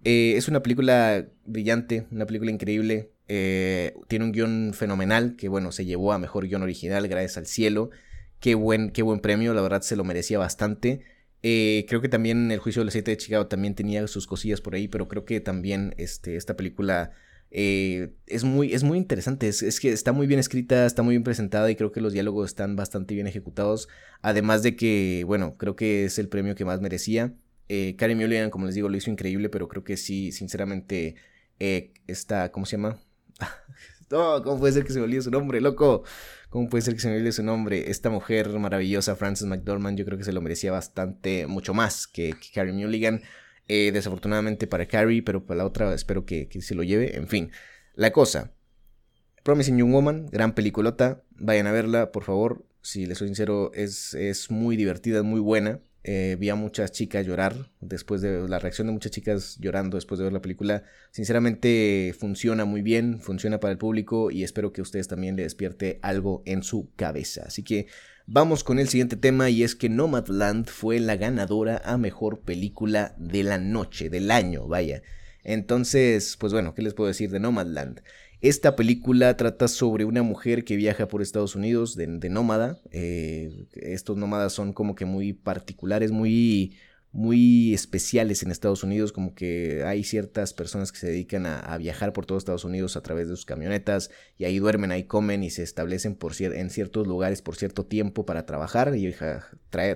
Eh, 0.03 0.35
es 0.37 0.49
una 0.49 0.61
película 0.61 1.29
brillante, 1.45 2.09
una 2.11 2.27
película 2.27 2.51
increíble. 2.51 3.13
Eh, 3.29 3.95
tiene 4.09 4.25
un 4.25 4.33
guion 4.33 4.73
fenomenal 4.75 5.37
que, 5.37 5.49
bueno, 5.49 5.71
se 5.71 5.85
llevó 5.85 6.13
a 6.13 6.19
mejor 6.19 6.49
guion 6.49 6.65
original, 6.65 7.07
gracias 7.07 7.37
al 7.37 7.47
cielo. 7.47 7.91
Qué 8.41 8.57
buen, 8.57 8.91
qué 8.91 9.03
buen 9.03 9.21
premio, 9.21 9.55
la 9.55 9.63
verdad 9.63 9.83
se 9.83 9.95
lo 9.95 10.03
merecía 10.03 10.41
bastante. 10.41 11.05
Eh, 11.43 11.87
creo 11.89 12.01
que 12.01 12.09
también 12.09 12.51
El 12.51 12.59
juicio 12.59 12.81
del 12.81 12.89
aceite 12.89 13.13
de 13.13 13.17
Chicago 13.17 13.47
también 13.47 13.75
tenía 13.75 14.07
sus 14.09 14.27
cosillas 14.27 14.61
por 14.61 14.75
ahí, 14.75 14.89
pero 14.89 15.09
creo 15.09 15.25
que 15.25 15.41
también 15.41 15.95
este, 15.99 16.37
esta 16.37 16.57
película 16.57 17.13
eh, 17.51 18.13
es, 18.27 18.45
muy, 18.45 18.75
es 18.75 18.83
muy 18.83 18.99
interesante. 18.99 19.49
Es, 19.49 19.81
que 19.81 19.91
está 19.91 20.13
muy 20.13 20.27
bien 20.27 20.41
escrita, 20.41 20.87
está 20.87 21.03
muy 21.03 21.15
bien 21.15 21.25
presentada 21.25 21.71
y 21.71 21.77
creo 21.77 21.93
que 21.93 22.01
los 22.01 22.13
diálogos 22.13 22.49
están 22.49 22.77
bastante 22.77 23.15
bien 23.15 23.27
ejecutados. 23.27 23.89
Además 24.23 24.63
de 24.63 24.77
que, 24.77 25.25
bueno, 25.27 25.57
creo 25.57 25.77
que 25.77 26.05
es 26.05 26.19
el 26.19 26.29
premio 26.29 26.55
que 26.55 26.65
más 26.65 26.81
merecía. 26.81 27.35
Eh, 27.69 27.97
Karen 27.97 28.19
Mulligan, 28.19 28.51
como 28.51 28.67
les 28.67 28.75
digo, 28.75 28.89
lo 28.89 28.97
hizo 28.97 29.11
increíble, 29.11 29.49
pero 29.49 29.69
creo 29.69 29.85
que 29.85 29.97
sí, 29.97 30.33
sinceramente, 30.33 31.17
eh, 31.61 31.93
está, 32.07 32.51
¿cómo 32.51 32.67
se 32.67 32.77
llama? 32.77 32.99
oh, 34.11 34.41
¿Cómo 34.43 34.59
puede 34.59 34.73
ser 34.73 34.85
que 34.85 34.93
se 34.93 34.99
me 34.99 35.05
olvide 35.05 35.23
su 35.23 35.31
nombre, 35.31 35.61
loco? 35.61 36.05
¿Cómo 36.49 36.71
puede 36.71 36.83
ser 36.83 36.95
que 36.95 37.01
se 37.01 37.09
me 37.09 37.17
olvide 37.17 37.33
su 37.33 37.43
nombre? 37.43 37.91
Esta 37.91 38.09
mujer 38.09 38.49
maravillosa, 38.59 39.17
Frances 39.17 39.47
McDormand, 39.47 39.99
yo 39.99 40.07
creo 40.07 40.17
que 40.17 40.25
se 40.25 40.33
lo 40.33 40.41
merecía 40.41 40.73
bastante, 40.73 41.47
mucho 41.47 41.75
más 41.75 42.07
que, 42.07 42.35
Carrie 42.55 42.73
Mulligan. 42.73 43.23
Eh, 43.71 43.93
desafortunadamente 43.93 44.67
para 44.67 44.87
Carrie, 44.87 45.23
pero 45.23 45.45
para 45.45 45.59
la 45.59 45.67
otra 45.67 45.93
espero 45.93 46.25
que, 46.25 46.49
se 46.61 46.75
lo 46.75 46.83
lleve. 46.83 47.17
En 47.17 47.29
fin, 47.29 47.51
la 47.95 48.13
cosa. 48.13 48.55
Promising 49.45 49.77
Young 49.77 49.93
Woman, 49.93 50.27
gran 50.33 50.55
peliculota. 50.55 51.23
Vayan 51.37 51.67
a 51.67 51.73
verla, 51.73 52.13
por 52.13 52.25
favor. 52.25 52.65
Si 52.81 53.05
les 53.05 53.19
soy 53.19 53.29
sincero, 53.29 53.71
es, 53.75 54.15
es 54.15 54.51
muy 54.51 54.77
divertida, 54.77 55.23
muy 55.23 55.41
buena. 55.41 55.81
Eh, 56.11 56.37
vi 56.41 56.49
a 56.49 56.55
muchas 56.55 56.91
chicas 56.91 57.27
llorar 57.27 57.69
después 57.83 58.23
de 58.23 58.49
la 58.49 58.59
reacción 58.59 58.87
de 58.87 58.95
muchas 58.95 59.13
chicas 59.13 59.59
llorando 59.61 59.99
después 59.99 60.17
de 60.17 60.25
ver 60.25 60.33
la 60.33 60.41
película. 60.41 60.85
Sinceramente 61.11 62.15
funciona 62.19 62.65
muy 62.65 62.81
bien, 62.81 63.21
funciona 63.21 63.61
para 63.61 63.73
el 63.73 63.79
público 63.79 64.31
y 64.31 64.43
espero 64.43 64.73
que 64.73 64.81
a 64.81 64.85
ustedes 64.85 65.07
también 65.07 65.37
le 65.37 65.43
despierte 65.43 65.99
algo 66.01 66.43
en 66.47 66.63
su 66.63 66.89
cabeza. 66.97 67.43
Así 67.49 67.63
que 67.63 67.89
vamos 68.25 68.65
con 68.65 68.79
el 68.79 68.89
siguiente 68.89 69.17
tema 69.17 69.51
y 69.51 69.63
es 69.63 69.75
que 69.75 69.91
Nomadland 69.91 70.69
fue 70.69 70.99
la 70.99 71.17
ganadora 71.17 71.83
a 71.85 71.99
mejor 71.99 72.41
película 72.41 73.15
de 73.19 73.43
la 73.43 73.59
noche, 73.59 74.09
del 74.09 74.31
año, 74.31 74.67
vaya. 74.67 75.03
Entonces, 75.45 76.39
pues 76.39 76.55
bueno, 76.55 76.75
¿qué 76.75 76.81
les 76.81 76.95
puedo 76.95 77.09
decir 77.09 77.31
de 77.31 77.39
Nomadland? 77.39 78.01
Esta 78.41 78.77
película 78.77 79.37
trata 79.37 79.67
sobre 79.67 80.05
una 80.05 80.23
mujer 80.23 80.65
que 80.65 80.77
viaja 80.77 81.09
por 81.09 81.23
Estados 81.23 81.57
Unidos 81.57 81.97
de, 81.97 82.07
nómada. 82.29 82.79
Eh, 82.93 83.67
estos 83.73 84.17
nómadas 84.17 84.53
son 84.53 84.73
como 84.73 84.95
que 84.95 85.07
muy 85.07 85.33
particulares, 85.33 86.13
muy, 86.13 86.77
muy 87.11 87.75
especiales 87.75 88.45
en 88.45 88.53
Estados 88.53 88.85
Unidos, 88.85 89.11
como 89.11 89.35
que 89.35 89.83
hay 89.85 90.05
ciertas 90.05 90.55
personas 90.55 90.93
que 90.93 90.99
se 90.99 91.09
dedican 91.09 91.47
a, 91.47 91.77
viajar 91.79 92.13
por 92.13 92.27
todo 92.27 92.39
Estados 92.39 92.65
Unidos 92.65 92.97
a 92.97 93.03
través 93.03 93.29
de 93.29 93.35
sus 93.35 93.45
camionetas 93.45 94.11
y 94.37 94.45
ahí 94.45 94.61
duermen, 94.61 94.93
ahí 94.93 95.03
comen 95.03 95.43
y 95.43 95.51
se 95.51 95.65
establecen 95.65 96.17
en 96.41 96.71
ciertos 96.71 97.09
lugares 97.09 97.43
por 97.43 97.57
cierto 97.57 97.87
tiempo 97.87 98.25
para 98.25 98.47
trabajar 98.47 98.95
y 98.95 99.13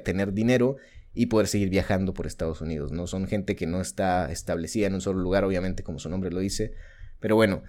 tener 0.03 0.33
dinero 0.33 0.79
y 1.15 1.27
poder 1.27 1.47
seguir 1.47 1.69
viajando 1.69 2.13
por 2.13 2.27
Estados 2.27 2.61
Unidos, 2.61 2.91
¿no? 2.91 3.07
Son 3.07 3.29
gente 3.29 3.55
que 3.55 3.67
no 3.69 3.81
está 3.81 4.33
establecida 4.33 4.89
en 4.89 4.95
un 4.95 5.01
solo 5.01 5.21
lugar, 5.21 5.45
obviamente, 5.45 5.85
como 5.85 6.01
su 6.01 6.09
nombre 6.09 6.31
lo 6.33 6.41
dice, 6.41 6.73
pero 7.21 7.37
bueno, 7.37 7.63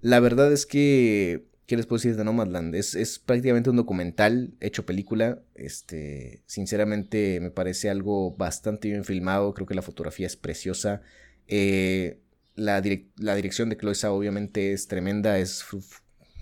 la 0.00 0.20
verdad 0.20 0.52
es 0.52 0.66
que, 0.66 1.46
¿qué 1.66 1.76
les 1.76 1.86
puedo 1.86 1.98
decir 1.98 2.16
de 2.16 2.24
Nomadland? 2.24 2.74
Es, 2.74 2.94
es 2.94 3.18
prácticamente 3.18 3.70
un 3.70 3.76
documental 3.76 4.54
hecho 4.60 4.86
película. 4.86 5.40
Este, 5.54 6.42
sinceramente 6.46 7.40
me 7.40 7.50
parece 7.50 7.90
algo 7.90 8.36
bastante 8.36 8.88
bien 8.88 9.04
filmado. 9.04 9.54
Creo 9.54 9.66
que 9.66 9.74
la 9.74 9.82
fotografía 9.82 10.26
es 10.26 10.36
preciosa. 10.36 11.02
Eh, 11.46 12.20
la, 12.54 12.82
la, 13.16 13.34
dirección 13.34 13.68
de 13.68 13.76
Chloe 13.76 13.94
obviamente 14.08 14.72
es 14.72 14.88
tremenda, 14.88 15.38
es 15.38 15.64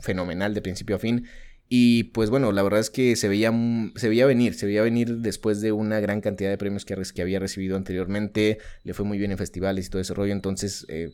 fenomenal 0.00 0.54
de 0.54 0.62
principio 0.62 0.96
a 0.96 0.98
fin. 0.98 1.26
Y 1.68 2.04
pues 2.04 2.30
bueno, 2.30 2.52
la 2.52 2.62
verdad 2.62 2.78
es 2.78 2.90
que 2.90 3.16
se 3.16 3.28
veía, 3.28 3.52
se 3.96 4.08
veía 4.08 4.26
venir, 4.26 4.54
se 4.54 4.66
veía 4.66 4.82
venir 4.82 5.16
después 5.16 5.60
de 5.60 5.72
una 5.72 5.98
gran 5.98 6.20
cantidad 6.20 6.48
de 6.48 6.58
premios 6.58 6.84
que, 6.84 7.22
había 7.22 7.40
recibido 7.40 7.76
anteriormente, 7.76 8.58
le 8.84 8.94
fue 8.94 9.04
muy 9.04 9.18
bien 9.18 9.32
en 9.32 9.38
festivales 9.38 9.86
y 9.86 9.90
todo 9.90 10.00
ese 10.00 10.14
rollo, 10.14 10.32
entonces 10.32 10.86
eh, 10.88 11.10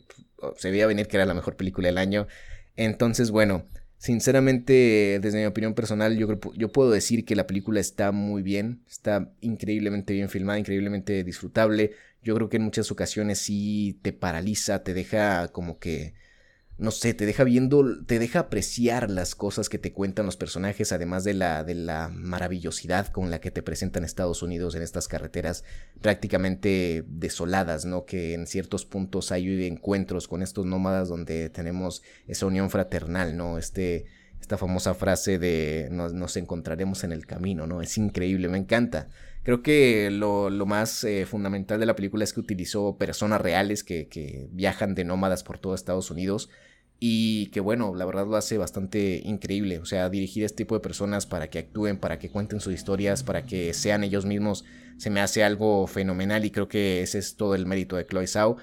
se 0.57 0.69
veía 0.69 0.85
venir 0.85 1.07
que 1.07 1.17
era 1.17 1.25
la 1.25 1.33
mejor 1.33 1.55
película 1.55 1.87
del 1.87 1.97
año. 1.97 2.27
Entonces 2.75 3.31
bueno, 3.31 3.65
sinceramente 3.97 5.19
desde 5.21 5.39
mi 5.39 5.45
opinión 5.45 5.73
personal 5.73 6.15
yo, 6.17 6.27
yo 6.55 6.71
puedo 6.71 6.91
decir 6.91 7.25
que 7.25 7.35
la 7.35 7.47
película 7.47 7.79
está 7.79 8.11
muy 8.11 8.43
bien, 8.43 8.83
está 8.87 9.33
increíblemente 9.41 10.13
bien 10.13 10.29
filmada, 10.29 10.59
increíblemente 10.59 11.23
disfrutable. 11.23 11.93
Yo 12.21 12.35
creo 12.35 12.49
que 12.49 12.57
en 12.57 12.63
muchas 12.63 12.91
ocasiones 12.91 13.39
sí 13.39 13.99
te 14.03 14.13
paraliza, 14.13 14.83
te 14.83 14.93
deja 14.93 15.47
como 15.47 15.79
que 15.79 16.13
no 16.77 16.89
sé, 16.91 17.13
te 17.13 17.25
deja 17.25 17.43
viendo, 17.43 18.03
te 18.03 18.17
deja 18.17 18.39
apreciar 18.39 19.09
las 19.09 19.35
cosas 19.35 19.69
que 19.69 19.77
te 19.77 19.93
cuentan 19.93 20.25
los 20.25 20.37
personajes, 20.37 20.91
además 20.91 21.23
de 21.23 21.35
la, 21.35 21.63
de 21.63 21.75
la 21.75 22.09
maravillosidad 22.09 23.07
con 23.07 23.29
la 23.29 23.39
que 23.39 23.51
te 23.51 23.61
presentan 23.61 24.03
Estados 24.03 24.41
Unidos 24.41 24.73
en 24.73 24.81
estas 24.81 25.07
carreteras 25.07 25.63
prácticamente 26.01 27.05
desoladas, 27.07 27.85
¿no? 27.85 28.05
Que 28.05 28.33
en 28.33 28.47
ciertos 28.47 28.85
puntos 28.85 29.31
hay 29.31 29.65
encuentros 29.67 30.27
con 30.27 30.41
estos 30.41 30.65
nómadas 30.65 31.09
donde 31.09 31.49
tenemos 31.49 32.01
esa 32.27 32.47
unión 32.47 32.71
fraternal, 32.71 33.37
¿no? 33.37 33.59
Este, 33.59 34.05
esta 34.41 34.57
famosa 34.57 34.95
frase 34.95 35.37
de 35.39 35.89
nos, 35.91 36.35
encontraremos 36.37 37.03
en 37.03 37.11
el 37.11 37.25
camino, 37.27 37.67
¿no? 37.67 37.81
Es 37.81 37.97
increíble, 37.97 38.49
me 38.49 38.57
encanta. 38.57 39.09
Creo 39.43 39.61
que 39.61 40.09
lo, 40.09 40.49
más 40.65 41.03
eh, 41.03 41.25
fundamental 41.25 41.79
de 41.79 41.85
la 41.85 41.95
película 41.95 42.23
es 42.23 42.33
que 42.33 42.39
utilizó 42.39 42.97
personas 42.97 43.41
reales 43.41 43.83
que, 43.83 44.07
que, 44.07 44.47
viajan 44.51 44.95
de 44.95 45.05
nómadas 45.05 45.43
por 45.43 45.59
todo 45.59 45.75
Estados 45.75 46.11
Unidos 46.11 46.49
y 47.05 47.47
que 47.47 47.59
bueno, 47.59 47.93
la 47.93 48.05
verdad 48.05 48.25
lo 48.25 48.37
hace 48.37 48.57
bastante 48.57 49.21
increíble. 49.25 49.79
O 49.79 49.85
sea, 49.85 50.09
dirigir 50.09 50.43
a 50.43 50.45
este 50.45 50.63
tipo 50.63 50.75
de 50.75 50.79
personas 50.79 51.25
para 51.25 51.49
que 51.49 51.59
actúen, 51.59 51.97
para 51.97 52.17
que 52.17 52.29
cuenten 52.29 52.61
sus 52.61 52.73
historias, 52.73 53.23
para 53.23 53.45
que 53.45 53.73
sean 53.73 54.05
ellos 54.05 54.25
mismos, 54.25 54.63
se 54.95 55.09
me 55.09 55.19
hace 55.19 55.43
algo 55.43 55.85
fenomenal 55.85 56.45
y 56.45 56.51
creo 56.51 56.69
que 56.69 57.01
ese 57.01 57.19
es 57.19 57.35
todo 57.35 57.55
el 57.55 57.65
mérito 57.65 57.97
de 57.97 58.07
Chloe 58.07 58.25
Zhao. 58.25 58.55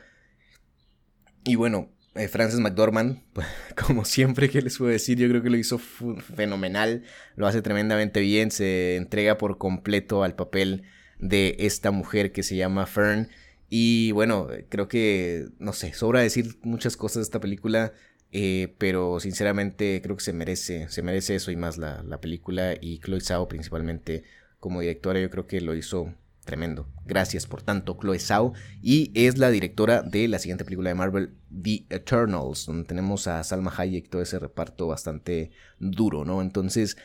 Y 1.45 1.57
bueno, 1.57 1.91
eh, 2.15 2.29
Frances 2.29 2.61
McDormand, 2.61 3.21
como 3.87 4.07
siempre 4.07 4.49
que 4.49 4.63
les 4.63 4.79
puedo 4.79 4.91
decir, 4.91 5.19
yo 5.19 5.29
creo 5.29 5.43
que 5.43 5.51
lo 5.51 5.59
hizo 5.59 5.77
fenomenal, 5.77 7.03
lo 7.37 7.47
hace 7.47 7.61
tremendamente 7.61 8.21
bien, 8.21 8.51
se 8.51 8.97
entrega 8.97 9.37
por 9.37 9.59
completo 9.59 10.25
al 10.25 10.35
papel 10.35 10.85
de 11.19 11.57
esta 11.59 11.91
mujer 11.91 12.33
que 12.33 12.43
se 12.43 12.57
llama 12.57 12.87
Fern. 12.87 13.29
Y 13.69 14.13
bueno, 14.13 14.49
creo 14.71 14.89
que, 14.89 15.47
no 15.59 15.75
sé, 15.75 15.93
sobra 15.93 16.23
decir 16.23 16.57
muchas 16.63 16.97
cosas 16.97 17.17
de 17.17 17.23
esta 17.25 17.39
película, 17.39 17.93
eh, 18.33 18.75
pero 18.79 19.21
sinceramente 19.21 20.01
creo 20.03 20.17
que 20.17 20.25
se 20.25 20.33
merece, 20.33 20.89
se 20.89 21.03
merece 21.03 21.35
eso 21.37 21.51
y 21.51 21.57
más 21.57 21.79
la, 21.79 22.03
la 22.03 22.21
película 22.21 22.75
y 22.81 22.99
Chloe 23.01 23.21
Zhao 23.21 23.49
principalmente 23.49 24.25
como 24.59 24.81
directora 24.81 25.21
yo 25.21 25.31
creo 25.31 25.47
que 25.47 25.61
lo 25.61 25.75
hizo 25.75 26.15
Tremendo. 26.45 26.89
Gracias 27.05 27.47
por 27.47 27.63
tanto, 27.63 27.99
Chloe 28.01 28.19
Zhao. 28.19 28.55
Y 28.83 29.13
es 29.15 29.39
la 29.39 29.51
directora 29.51 30.03
de 30.03 30.27
la 30.27 30.39
siguiente 30.39 30.65
película 30.65 30.89
de 30.89 30.95
Marvel, 30.95 31.35
The 31.51 31.85
Eternals, 31.91 32.67
donde 32.67 32.89
tenemos 32.89 33.27
a 33.27 33.45
Salma 33.45 33.73
Hayek, 33.77 34.09
todo 34.09 34.23
ese 34.23 34.39
reparto 34.39 34.87
bastante 34.87 35.51
duro, 35.79 36.25
¿no? 36.25 36.41
Entonces, 36.41 36.97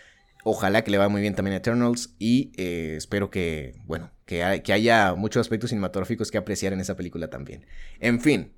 ojalá 0.44 0.84
que 0.84 0.92
le 0.92 0.98
vaya 0.98 1.10
muy 1.10 1.22
bien 1.22 1.36
también 1.36 1.54
a 1.54 1.58
Eternals. 1.58 2.16
Y 2.18 2.54
eh, 2.56 2.96
espero 2.98 3.30
que, 3.30 3.76
bueno, 3.86 4.10
que, 4.26 4.62
que 4.64 4.74
haya 4.74 5.14
muchos 5.16 5.42
aspectos 5.42 5.70
cinematográficos 5.70 6.32
que 6.32 6.38
apreciar 6.38 6.72
en 6.72 6.80
esa 6.80 6.96
película 6.96 7.30
también. 7.30 7.66
En 8.00 8.22
fin, 8.22 8.54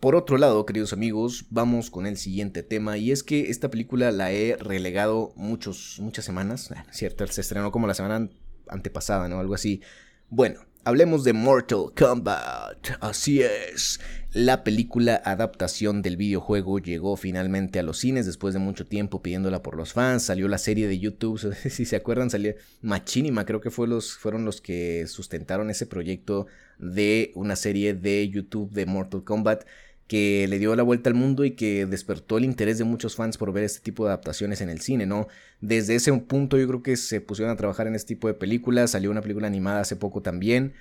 por 0.00 0.16
otro 0.16 0.38
lado, 0.38 0.64
queridos 0.64 0.94
amigos, 0.94 1.44
vamos 1.50 1.90
con 1.90 2.06
el 2.06 2.16
siguiente 2.16 2.62
tema 2.62 2.96
y 2.96 3.12
es 3.12 3.22
que 3.22 3.50
esta 3.50 3.70
película 3.70 4.10
la 4.12 4.32
he 4.32 4.56
relegado 4.56 5.34
muchos, 5.36 5.98
muchas 6.00 6.24
semanas, 6.24 6.70
cierto, 6.90 7.26
se 7.26 7.42
estrenó 7.42 7.70
como 7.70 7.86
la 7.86 7.92
semana 7.92 8.30
antepasada, 8.68 9.28
¿no? 9.28 9.40
Algo 9.40 9.54
así. 9.54 9.82
Bueno, 10.30 10.60
hablemos 10.84 11.22
de 11.22 11.34
Mortal 11.34 11.92
Kombat. 11.94 12.92
Así 13.00 13.42
es. 13.42 14.00
La 14.32 14.64
película 14.64 15.20
adaptación 15.22 16.00
del 16.00 16.16
videojuego 16.16 16.78
llegó 16.78 17.16
finalmente 17.16 17.78
a 17.78 17.82
los 17.82 17.98
cines 17.98 18.24
después 18.24 18.54
de 18.54 18.60
mucho 18.60 18.86
tiempo 18.86 19.20
pidiéndola 19.20 19.62
por 19.62 19.76
los 19.76 19.92
fans. 19.92 20.22
Salió 20.22 20.48
la 20.48 20.58
serie 20.58 20.88
de 20.88 20.98
YouTube, 20.98 21.54
si 21.68 21.84
se 21.84 21.96
acuerdan, 21.96 22.30
salió 22.30 22.54
Machinima, 22.80 23.44
creo 23.44 23.60
que 23.60 23.70
fueron 23.70 24.44
los 24.46 24.60
que 24.62 25.06
sustentaron 25.08 25.68
ese 25.68 25.84
proyecto 25.84 26.46
de 26.78 27.32
una 27.34 27.56
serie 27.56 27.92
de 27.92 28.26
YouTube 28.30 28.70
de 28.70 28.86
Mortal 28.86 29.24
Kombat 29.24 29.64
que 30.10 30.48
le 30.48 30.58
dio 30.58 30.74
la 30.74 30.82
vuelta 30.82 31.08
al 31.08 31.14
mundo 31.14 31.44
y 31.44 31.52
que 31.52 31.86
despertó 31.86 32.36
el 32.36 32.44
interés 32.44 32.78
de 32.78 32.82
muchos 32.84 33.14
fans 33.14 33.38
por 33.38 33.52
ver 33.52 33.62
este 33.62 33.78
tipo 33.78 34.02
de 34.02 34.08
adaptaciones 34.10 34.60
en 34.60 34.68
el 34.68 34.80
cine, 34.80 35.06
¿no? 35.06 35.28
Desde 35.60 35.94
ese 35.94 36.12
punto 36.14 36.58
yo 36.58 36.66
creo 36.66 36.82
que 36.82 36.96
se 36.96 37.20
pusieron 37.20 37.52
a 37.54 37.56
trabajar 37.56 37.86
en 37.86 37.94
este 37.94 38.16
tipo 38.16 38.26
de 38.26 38.34
películas, 38.34 38.90
salió 38.90 39.12
una 39.12 39.22
película 39.22 39.46
animada 39.46 39.82
hace 39.82 39.94
poco 39.94 40.20
también, 40.20 40.72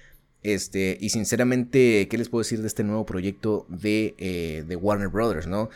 este, 0.41 0.97
y 0.99 1.11
sinceramente, 1.11 2.07
¿qué 2.09 2.17
les 2.17 2.27
puedo 2.27 2.39
decir 2.39 2.61
de 2.61 2.65
este 2.65 2.83
nuevo 2.83 3.05
proyecto 3.05 3.67
de, 3.69 4.15
eh, 4.17 4.63
de 4.67 4.75
Warner 4.75 5.09
Brothers, 5.09 5.45
¿no? 5.45 5.69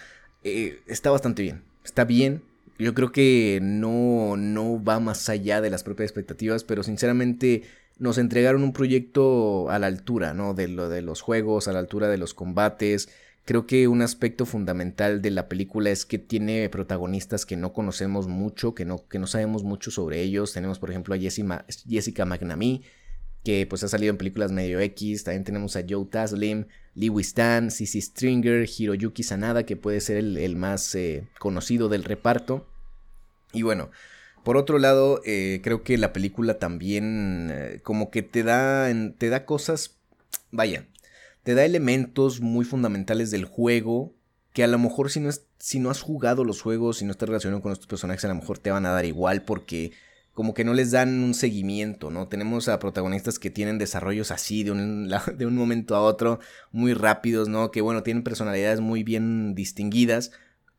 Eh, 0.44 0.80
está 0.88 1.12
bastante 1.12 1.44
bien, 1.44 1.62
está 1.86 2.06
bien, 2.06 2.42
yo 2.80 2.96
creo 2.96 3.12
que 3.12 3.60
no, 3.62 4.36
no 4.36 4.84
va 4.84 5.00
más 5.00 5.30
allá 5.30 5.62
de 5.62 5.70
las 5.70 5.84
propias 5.84 6.10
expectativas, 6.10 6.64
pero 6.64 6.82
sinceramente 6.82 7.62
nos 8.00 8.18
entregaron 8.18 8.64
un 8.64 8.74
proyecto 8.74 9.70
a 9.70 9.78
la 9.78 9.86
altura, 9.86 10.34
¿no? 10.34 10.56
De 10.56 10.68
lo 10.68 10.90
de 10.90 11.04
los 11.04 11.22
juegos, 11.22 11.68
a 11.68 11.72
la 11.72 11.78
altura 11.78 12.08
de 12.08 12.18
los 12.18 12.34
combates, 12.34 13.10
Creo 13.46 13.68
que 13.68 13.90
un 13.90 14.02
aspecto 14.02 14.46
fundamental 14.46 15.22
de 15.22 15.30
la 15.30 15.50
película 15.50 15.90
es 15.90 16.06
que 16.06 16.18
tiene 16.18 16.70
protagonistas 16.70 17.46
que 17.46 17.58
no 17.58 17.74
conocemos 17.74 18.28
mucho, 18.28 18.74
que 18.74 18.86
no, 18.86 19.06
que 19.10 19.20
no 19.20 19.28
sabemos 19.28 19.64
mucho 19.64 19.92
sobre 19.92 20.22
ellos. 20.22 20.54
Tenemos, 20.54 20.80
por 20.80 20.90
ejemplo, 20.90 21.14
a 21.14 21.18
Jessica 21.18 22.26
McNamee, 22.26 22.84
que 23.44 23.68
pues 23.68 23.84
ha 23.84 23.90
salido 23.90 24.12
en 24.12 24.18
películas 24.18 24.54
medio 24.54 24.80
X. 24.80 25.26
También 25.26 25.44
tenemos 25.44 25.76
a 25.76 25.84
Joe 25.88 26.06
Taslim, 26.06 26.68
Lee 26.96 27.12
Stan, 27.20 27.70
Sissy 27.70 28.00
Stringer, 28.00 28.66
Hiroyuki 28.66 29.24
Sanada, 29.24 29.66
que 29.66 29.76
puede 29.76 30.00
ser 30.00 30.18
el, 30.18 30.56
más 30.56 30.96
eh, 30.96 31.28
conocido 31.38 31.90
del 31.90 32.06
reparto. 32.06 32.66
Y 33.52 33.64
bueno, 33.64 33.92
por 34.46 34.56
otro 34.56 34.80
lado, 34.80 35.22
eh, 35.26 35.60
creo 35.62 35.84
que 35.84 35.98
la 35.98 36.14
película 36.14 36.60
también 36.60 37.50
eh, 37.52 37.82
como 37.84 38.10
que 38.10 38.22
te 38.22 38.44
da, 38.44 38.90
te 39.18 39.28
da 39.28 39.46
cosas, 39.46 39.98
vaya, 40.50 40.86
te 41.44 41.56
da 41.56 41.66
elementos 41.66 42.42
muy 42.42 42.66
fundamentales 42.66 43.32
del 43.32 43.46
juego 43.46 44.16
que 44.54 44.64
a 44.64 44.68
lo 44.68 44.80
mejor 44.80 45.12
si 45.12 45.20
no, 45.20 45.30
es, 45.30 45.48
si 45.58 45.80
no 45.80 45.90
has 45.90 46.02
jugado 46.02 46.44
los 46.44 46.62
juegos, 46.62 46.98
si 46.98 47.06
no 47.06 47.12
estás 47.12 47.28
relacionado 47.28 47.62
con 47.62 47.72
estos 47.72 47.88
personajes, 47.88 48.24
a 48.24 48.30
lo 48.30 48.36
mejor 48.36 48.60
te 48.60 48.72
van 48.72 48.86
a 48.86 48.92
dar 48.92 49.06
igual 49.06 49.44
porque 49.44 49.92
como 50.32 50.54
que 50.54 50.64
no 50.64 50.74
les 50.74 50.92
dan 50.92 51.24
un 51.24 51.34
seguimiento, 51.34 52.10
¿no? 52.10 52.28
Tenemos 52.28 52.68
a 52.68 52.80
protagonistas 52.80 53.38
que 53.38 53.52
tienen 53.52 53.78
desarrollos 53.78 54.32
así 54.32 54.64
de 54.64 54.72
un, 54.72 55.10
de 55.38 55.46
un 55.46 55.56
momento 55.56 55.96
a 55.96 56.02
otro, 56.02 56.40
muy 56.72 56.94
rápidos, 56.94 57.50
¿no? 57.50 57.72
Que 57.72 57.82
bueno, 57.82 58.04
tienen 58.04 58.24
personalidades 58.24 58.80
muy 58.80 59.04
bien 59.04 59.54
distinguidas 59.56 60.32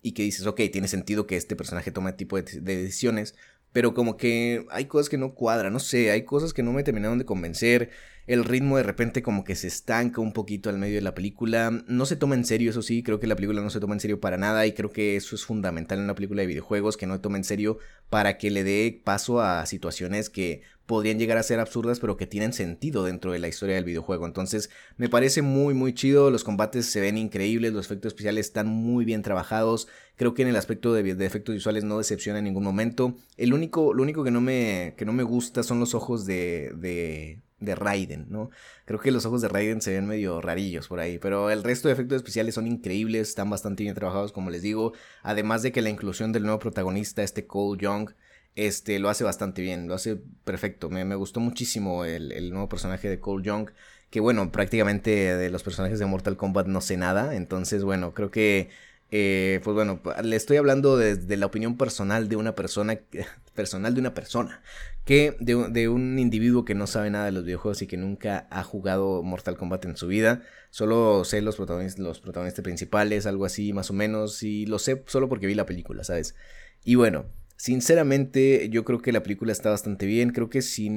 y 0.02 0.12
que 0.12 0.22
dices, 0.22 0.46
ok, 0.46 0.60
tiene 0.72 0.88
sentido 0.88 1.26
que 1.26 1.36
este 1.36 1.56
personaje 1.56 1.90
tome 1.90 2.12
tipo 2.12 2.36
de 2.36 2.60
decisiones, 2.60 3.34
pero 3.74 3.92
como 3.92 4.16
que 4.16 4.66
hay 4.70 4.84
cosas 4.84 5.08
que 5.08 5.18
no 5.18 5.34
cuadran, 5.34 5.72
no 5.72 5.80
sé, 5.80 6.12
hay 6.12 6.22
cosas 6.22 6.52
que 6.54 6.62
no 6.62 6.72
me 6.72 6.84
terminaron 6.84 7.18
de 7.18 7.24
convencer 7.24 7.90
el 8.28 8.44
ritmo 8.44 8.76
de 8.76 8.84
repente 8.84 9.20
como 9.20 9.42
que 9.42 9.56
se 9.56 9.66
estanca 9.66 10.20
un 10.20 10.32
poquito 10.32 10.70
al 10.70 10.78
medio 10.78 10.94
de 10.94 11.00
la 11.00 11.12
película. 11.12 11.72
No 11.88 12.06
se 12.06 12.14
toma 12.14 12.36
en 12.36 12.44
serio, 12.44 12.70
eso 12.70 12.82
sí, 12.82 13.02
creo 13.02 13.18
que 13.18 13.26
la 13.26 13.34
película 13.34 13.60
no 13.60 13.70
se 13.70 13.80
toma 13.80 13.94
en 13.94 14.00
serio 14.00 14.20
para 14.20 14.38
nada 14.38 14.64
y 14.64 14.74
creo 14.74 14.92
que 14.92 15.16
eso 15.16 15.34
es 15.34 15.44
fundamental 15.44 15.98
en 15.98 16.04
una 16.04 16.14
película 16.14 16.42
de 16.42 16.46
videojuegos, 16.46 16.96
que 16.96 17.06
no 17.06 17.14
se 17.14 17.20
toma 17.20 17.36
en 17.36 17.42
serio 17.42 17.78
para 18.10 18.38
que 18.38 18.52
le 18.52 18.62
dé 18.62 19.02
paso 19.04 19.40
a 19.40 19.66
situaciones 19.66 20.30
que 20.30 20.62
podrían 20.86 21.18
llegar 21.18 21.38
a 21.38 21.42
ser 21.42 21.60
absurdas 21.60 22.00
pero 22.00 22.16
que 22.16 22.26
tienen 22.26 22.52
sentido 22.52 23.04
dentro 23.04 23.32
de 23.32 23.38
la 23.38 23.48
historia 23.48 23.74
del 23.76 23.84
videojuego. 23.84 24.26
Entonces 24.26 24.70
me 24.96 25.08
parece 25.08 25.42
muy 25.42 25.74
muy 25.74 25.94
chido, 25.94 26.30
los 26.30 26.44
combates 26.44 26.86
se 26.86 27.00
ven 27.00 27.18
increíbles, 27.18 27.72
los 27.72 27.86
efectos 27.86 28.10
especiales 28.10 28.46
están 28.46 28.66
muy 28.66 29.04
bien 29.04 29.22
trabajados, 29.22 29.88
creo 30.16 30.34
que 30.34 30.42
en 30.42 30.48
el 30.48 30.56
aspecto 30.56 30.92
de, 30.92 31.10
efectos 31.24 31.54
visuales 31.54 31.84
no 31.84 31.98
decepciona 31.98 32.38
en 32.38 32.44
ningún 32.44 32.64
momento. 32.64 33.16
El 33.36 33.54
único, 33.54 33.94
lo 33.94 34.02
único 34.02 34.24
que 34.24 34.30
no 34.30 34.40
me, 34.40 34.94
que 34.96 35.04
no 35.04 35.12
me 35.12 35.22
gusta 35.22 35.62
son 35.62 35.80
los 35.80 35.94
ojos 35.94 36.26
de, 36.26 36.72
de 36.76 37.40
de 37.64 37.74
Raiden, 37.74 38.26
¿no? 38.28 38.50
Creo 38.84 39.00
que 39.00 39.10
los 39.10 39.26
ojos 39.26 39.40
de 39.42 39.48
Raiden 39.48 39.80
se 39.80 39.92
ven 39.92 40.06
medio 40.06 40.40
rarillos 40.40 40.88
por 40.88 41.00
ahí, 41.00 41.18
pero 41.18 41.50
el 41.50 41.62
resto 41.62 41.88
de 41.88 41.94
efectos 41.94 42.16
especiales 42.16 42.54
son 42.54 42.66
increíbles, 42.66 43.28
están 43.28 43.50
bastante 43.50 43.82
bien 43.82 43.94
trabajados, 43.94 44.32
como 44.32 44.50
les 44.50 44.62
digo, 44.62 44.92
además 45.22 45.62
de 45.62 45.72
que 45.72 45.82
la 45.82 45.90
inclusión 45.90 46.32
del 46.32 46.42
nuevo 46.42 46.58
protagonista, 46.58 47.22
este 47.22 47.46
Cole 47.46 47.80
Young, 47.80 48.10
este, 48.56 48.98
lo 48.98 49.08
hace 49.08 49.24
bastante 49.24 49.62
bien, 49.62 49.88
lo 49.88 49.94
hace 49.94 50.16
perfecto, 50.44 50.90
me, 50.90 51.14
gustó 51.14 51.40
muchísimo 51.40 52.04
el, 52.04 52.32
el, 52.32 52.50
nuevo 52.50 52.68
personaje 52.68 53.08
de 53.08 53.20
Cole 53.20 53.44
Young, 53.44 53.70
que 54.10 54.20
bueno, 54.20 54.52
prácticamente 54.52 55.36
de 55.36 55.50
los 55.50 55.62
personajes 55.62 55.98
de 55.98 56.06
Mortal 56.06 56.36
Kombat 56.36 56.66
no 56.66 56.80
sé 56.80 56.96
nada, 56.96 57.34
entonces 57.34 57.84
bueno, 57.84 58.14
creo 58.14 58.30
que 58.30 58.70
eh, 59.16 59.60
pues 59.62 59.74
bueno, 59.74 60.00
le 60.24 60.34
estoy 60.34 60.56
hablando 60.56 60.96
desde 60.96 61.36
la 61.36 61.46
opinión 61.46 61.76
personal 61.76 62.28
de 62.28 62.34
una 62.34 62.56
persona, 62.56 62.98
personal 63.54 63.94
de 63.94 64.00
una 64.00 64.12
persona, 64.12 64.60
que 65.04 65.36
de, 65.38 65.88
un 65.88 66.18
individuo 66.18 66.64
que 66.64 66.74
no 66.74 66.88
sabe 66.88 67.10
nada 67.10 67.26
de 67.26 67.30
los 67.30 67.44
videojuegos 67.44 67.80
y 67.82 67.86
que 67.86 67.96
nunca 67.96 68.48
ha 68.50 68.64
jugado 68.64 69.22
Mortal 69.22 69.56
Kombat 69.56 69.84
en 69.84 69.96
su 69.96 70.08
vida. 70.08 70.42
Solo 70.70 71.24
sé 71.24 71.42
los 71.42 71.54
protagonistas, 71.54 72.00
los 72.00 72.18
protagonistas 72.18 72.64
principales, 72.64 73.26
algo 73.26 73.44
así 73.44 73.72
más 73.72 73.88
o 73.90 73.92
menos, 73.92 74.42
y 74.42 74.66
lo 74.66 74.80
sé 74.80 75.04
solo 75.06 75.28
porque 75.28 75.46
vi 75.46 75.54
la 75.54 75.66
película, 75.66 76.02
¿sabes? 76.02 76.34
Y 76.82 76.96
bueno, 76.96 77.26
Sinceramente, 77.64 78.68
yo 78.68 78.84
creo 78.84 79.00
que 79.00 79.10
la 79.10 79.22
película 79.22 79.50
está 79.50 79.70
bastante 79.70 80.04
bien. 80.04 80.32
Creo 80.32 80.50
que 80.50 80.60
si, 80.60 80.90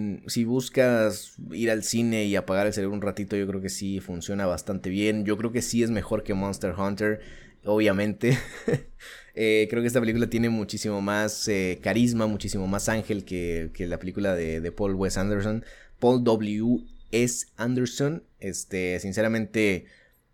buscas 0.43 1.35
ir 1.53 1.71
al 1.71 1.81
cine 1.81 2.25
y 2.25 2.35
apagar 2.35 2.67
el 2.67 2.73
cerebro 2.73 2.93
un 2.93 3.01
ratito, 3.01 3.37
yo 3.37 3.47
creo 3.47 3.61
que 3.61 3.69
sí 3.69 4.01
funciona 4.01 4.45
bastante 4.45 4.89
bien. 4.89 5.23
Yo 5.23 5.37
creo 5.37 5.53
que 5.53 5.61
sí 5.61 5.81
es 5.81 5.91
mejor 5.91 6.23
que 6.23 6.33
Monster 6.33 6.73
Hunter 6.77 7.21
obviamente. 7.63 8.37
Eh, 9.39 9.67
creo 9.69 9.83
que 9.83 9.87
esta 9.87 9.99
película 9.99 10.27
tiene 10.31 10.49
muchísimo 10.49 10.99
más 10.99 11.47
eh, 11.47 11.77
carisma, 11.83 12.25
muchísimo 12.25 12.65
más 12.65 12.89
ángel 12.89 13.23
que, 13.23 13.71
la 13.77 13.99
película 13.99 14.33
de, 14.33 14.71
Paul 14.71 14.95
Wes 14.95 15.15
Anderson. 15.15 15.63
Paul 15.99 16.23
W. 16.23 16.79
S. 17.11 17.45
Anderson, 17.55 18.23
este, 18.39 18.99
sinceramente, 18.99 19.85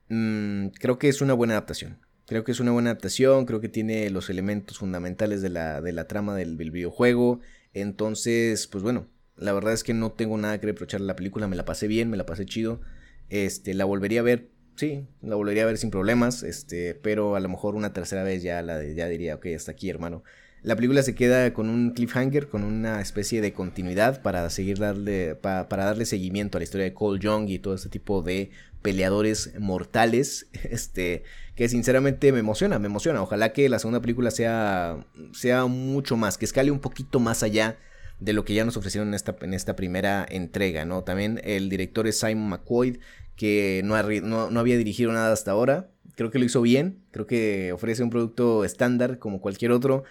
mm, 0.08 0.68
creo 0.80 1.00
que 1.00 1.10
es 1.10 1.20
una 1.20 1.34
buena 1.34 1.56
adaptación. 1.56 1.98
Creo 2.26 2.44
que 2.44 2.52
es 2.52 2.60
una 2.60 2.72
buena 2.72 2.92
adaptación, 2.92 3.46
creo 3.46 3.60
que 3.60 3.70
tiene 3.70 4.10
los 4.10 4.30
elementos 4.30 4.78
fundamentales 4.78 5.42
de 5.42 5.50
la, 5.50 5.82
de 5.82 5.92
la 5.92 6.08
trama 6.08 6.36
del, 6.36 6.56
videojuego. 6.56 7.42
Entonces, 7.74 8.68
pues 8.68 8.84
bueno, 8.84 9.08
la 9.36 9.54
verdad 9.54 9.74
es 9.74 9.84
que 9.84 9.94
no 9.94 10.12
tengo 10.12 10.38
nada 10.38 10.60
que 10.60 10.68
reprochar 10.68 11.02
a 11.02 11.04
la 11.06 11.16
película, 11.16 11.48
me 11.48 11.56
la 11.56 11.66
pasé 11.66 11.88
bien, 11.88 12.10
me 12.10 12.18
la 12.18 12.26
pasé 12.26 12.46
chido. 12.46 12.82
Este, 13.30 13.74
la 13.74 13.86
volvería 13.86 14.22
a 14.22 14.24
ver 14.24 14.54
sí, 14.76 15.08
la 15.22 15.36
volvería 15.36 15.64
a 15.64 15.68
ver 15.68 15.78
sin 15.78 15.92
problemas, 15.92 16.44
este, 16.44 16.96
pero 16.96 17.36
a 17.36 17.40
lo 17.40 17.50
mejor 17.50 17.76
una 17.76 17.94
tercera 17.94 18.24
vez 18.24 18.44
ya, 18.44 18.62
la 18.62 18.84
ya 18.84 19.08
diría, 19.08 19.36
ok, 19.36 19.48
hasta 19.56 19.72
aquí, 19.72 19.90
hermano. 19.90 20.24
La 20.64 20.78
película 20.78 21.04
se 21.04 21.14
queda 21.14 21.54
con 21.54 21.70
un 21.70 21.92
cliffhanger, 21.92 22.48
con 22.48 22.64
una 22.64 23.02
especie 23.02 23.42
de 23.42 23.52
continuidad 23.52 24.22
para 24.22 24.50
seguir 24.50 24.80
darle, 24.80 25.36
para 25.36 25.66
darle 25.68 26.06
seguimiento 26.06 26.58
a 26.58 26.60
la 26.60 26.64
historia 26.64 26.86
de 26.86 26.94
Cole 26.94 27.20
Young 27.20 27.50
y 27.50 27.60
todo 27.60 27.76
este 27.76 27.90
tipo 27.90 28.22
de 28.22 28.50
peleadores 28.82 29.60
mortales, 29.60 30.48
este, 30.64 31.24
que 31.56 31.68
sinceramente 31.68 32.32
me 32.32 32.40
emociona, 32.40 32.80
me 32.80 32.88
emociona. 32.88 33.22
Ojalá 33.22 33.52
que 33.52 33.68
la 33.68 33.78
segunda 33.78 34.00
película 34.00 34.32
sea, 34.32 35.06
sea 35.34 35.66
mucho 35.66 36.16
más, 36.16 36.38
que 36.38 36.46
escale 36.46 36.72
un 36.72 36.80
poquito 36.80 37.20
más 37.20 37.44
allá 37.44 37.78
de 38.22 38.32
lo 38.32 38.46
que 38.46 38.54
ya 38.54 38.64
nos 38.64 38.78
ofrecieron 38.78 39.10
en 39.10 39.16
esta, 39.16 39.36
en 39.42 39.54
esta 39.54 39.76
primera 39.76 40.26
entrega, 40.30 40.86
¿no? 40.86 41.04
También 41.04 41.42
el 41.44 41.68
director 41.70 42.08
es 42.08 42.20
Simon 42.20 42.48
McCoy, 42.48 43.02
que 43.36 43.82
no, 43.84 44.50
no, 44.50 44.60
había 44.62 44.78
dirigido 44.78 45.12
nada 45.12 45.34
hasta 45.34 45.52
ahora. 45.52 45.90
Creo 46.16 46.32
que 46.32 46.40
lo 46.40 46.46
hizo 46.46 46.62
bien, 46.62 47.04
creo 47.12 47.28
que 47.28 47.74
ofrece 47.74 48.02
un 48.02 48.12
producto 48.12 48.64
estándar 48.64 49.20
como 49.20 49.42
cualquier 49.42 49.72
otro. 49.72 50.06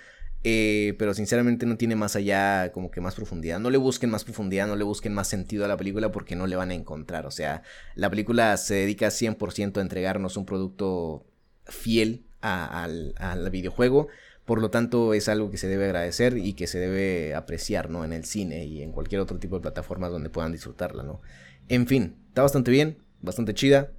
Eh, 0.45 0.95
pero 0.99 1.15
sinceramente 1.15 1.67
no 1.67 1.77
tiene 1.77 1.95
más 1.95 2.17
allá 2.17 2.73
como 2.73 2.91
que 2.91 3.01
más 3.01 3.15
profundidad. 3.15 3.61
No 3.61 3.71
le 3.71 3.79
busquen 3.79 4.11
más 4.11 4.25
profundidad, 4.25 4.67
no 4.67 4.77
le 4.77 4.85
busquen 4.85 5.15
más 5.15 5.29
sentido 5.29 5.65
a 5.65 5.69
la 5.69 5.77
película 5.77 6.11
porque 6.11 6.35
no 6.35 6.47
le 6.47 6.57
van 6.57 6.71
a 6.71 6.75
encontrar. 6.75 7.27
O 7.27 7.31
sea, 7.31 7.63
la 7.95 8.11
película 8.11 8.57
se 8.57 8.75
dedica 8.75 9.09
100% 9.09 9.79
a 9.79 9.81
entregarnos 9.81 10.37
un 10.37 10.47
producto 10.47 11.27
fiel 11.65 12.27
al, 12.41 13.15
al 13.19 13.51
videojuego. 13.51 14.09
Por 14.45 14.61
lo 14.61 14.71
tanto, 14.71 15.15
es 15.15 15.29
algo 15.29 15.51
que 15.51 15.57
se 15.57 15.69
debe 15.69 15.85
agradecer 15.85 16.37
y 16.37 16.55
que 16.55 16.67
se 16.67 16.81
debe 16.81 17.35
apreciar, 17.35 17.91
¿no? 17.91 18.05
En 18.05 18.13
el 18.13 18.25
cine 18.25 18.65
y 18.65 18.83
en 18.83 18.91
cualquier 18.91 19.21
otro 19.21 19.39
tipo 19.39 19.57
de 19.57 19.63
plataformas 19.63 20.11
donde 20.11 20.31
puedan 20.31 20.51
disfrutarla, 20.51 21.05
¿no? 21.05 21.21
En 21.69 21.87
fin, 21.87 22.17
está 22.29 22.43
bastante 22.43 22.73
bien, 22.73 22.99
bastante 23.21 23.55
chida. 23.55 23.93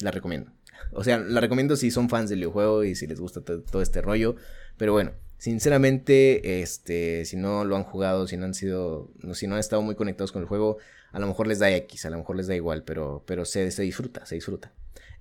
La 0.00 0.10
recomiendo. 0.10 0.50
O 0.92 1.04
sea, 1.04 1.18
la 1.18 1.40
recomiendo 1.40 1.76
si 1.76 1.92
son 1.92 2.08
fans 2.08 2.28
del 2.28 2.40
videojuego 2.40 2.82
y 2.82 2.96
si 2.96 3.06
les 3.06 3.20
gusta 3.20 3.40
todo 3.42 3.80
este 3.80 4.02
rollo. 4.02 4.34
Pero 4.76 4.92
bueno, 4.92 5.12
sinceramente, 5.38 6.62
este, 6.62 7.24
si 7.24 7.36
no 7.36 7.64
lo 7.64 7.76
han 7.76 7.84
jugado, 7.84 8.26
si 8.26 8.36
no 8.36 8.44
han 8.44 8.54
sido, 8.54 9.10
si 9.32 9.46
no 9.46 9.54
han 9.54 9.60
estado 9.60 9.82
muy 9.82 9.94
conectados 9.94 10.32
con 10.32 10.42
el 10.42 10.48
juego, 10.48 10.78
a 11.12 11.18
lo 11.18 11.26
mejor 11.26 11.46
les 11.46 11.58
da 11.58 11.70
X, 11.74 12.04
a 12.06 12.10
lo 12.10 12.18
mejor 12.18 12.36
les 12.36 12.46
da 12.46 12.54
igual, 12.54 12.82
pero, 12.84 13.24
pero 13.26 13.44
se, 13.44 13.70
se 13.70 13.82
disfruta, 13.82 14.26
se 14.26 14.34
disfruta. 14.34 14.72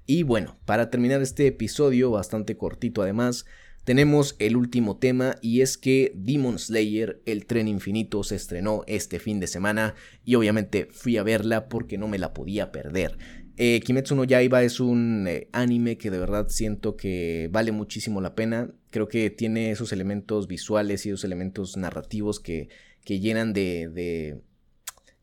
Y 0.06 0.24
bueno, 0.24 0.58
para 0.66 0.90
terminar 0.90 1.22
este 1.22 1.48
episodio, 1.48 2.12
bastante 2.12 2.58
cortito 2.58 3.02
además, 3.02 3.46
tenemos 3.86 4.36
el 4.40 4.58
último 4.58 4.98
tema 4.98 5.38
y 5.42 5.62
es 5.62 5.78
que 5.78 6.12
Demon 6.16 6.58
Slayer, 6.58 7.22
el 7.26 7.46
tren 7.46 7.68
infinito, 7.68 8.24
se 8.24 8.36
estrenó 8.36 8.84
este 8.88 9.20
fin 9.20 9.40
de 9.40 9.46
semana 9.46 9.94
y 10.24 10.36
obviamente 10.36 10.88
fui 10.92 11.18
a 11.18 11.24
verla 11.24 11.70
porque 11.70 12.00
no 12.00 12.08
me 12.08 12.18
la 12.18 12.34
podía 12.34 12.72
perder. 12.72 13.18
Eh, 13.58 13.80
Kimetsu 13.82 14.16
no 14.16 14.26
Yaiba 14.26 14.64
es 14.64 14.80
un 14.80 15.26
eh, 15.28 15.48
anime 15.54 15.98
que 15.98 16.12
de 16.12 16.20
verdad 16.20 16.48
siento 16.50 16.98
que 16.98 17.50
vale 17.52 17.72
muchísimo 17.72 18.22
la 18.22 18.36
pena. 18.36 18.72
Creo 18.92 19.08
que 19.08 19.30
tiene 19.30 19.72
esos 19.72 19.94
elementos 19.94 20.48
visuales 20.48 21.06
y 21.06 21.10
esos 21.10 21.24
elementos 21.24 21.78
narrativos 21.78 22.40
que, 22.40 22.70
que 23.06 23.20
llenan 23.20 23.54
de, 23.54 24.42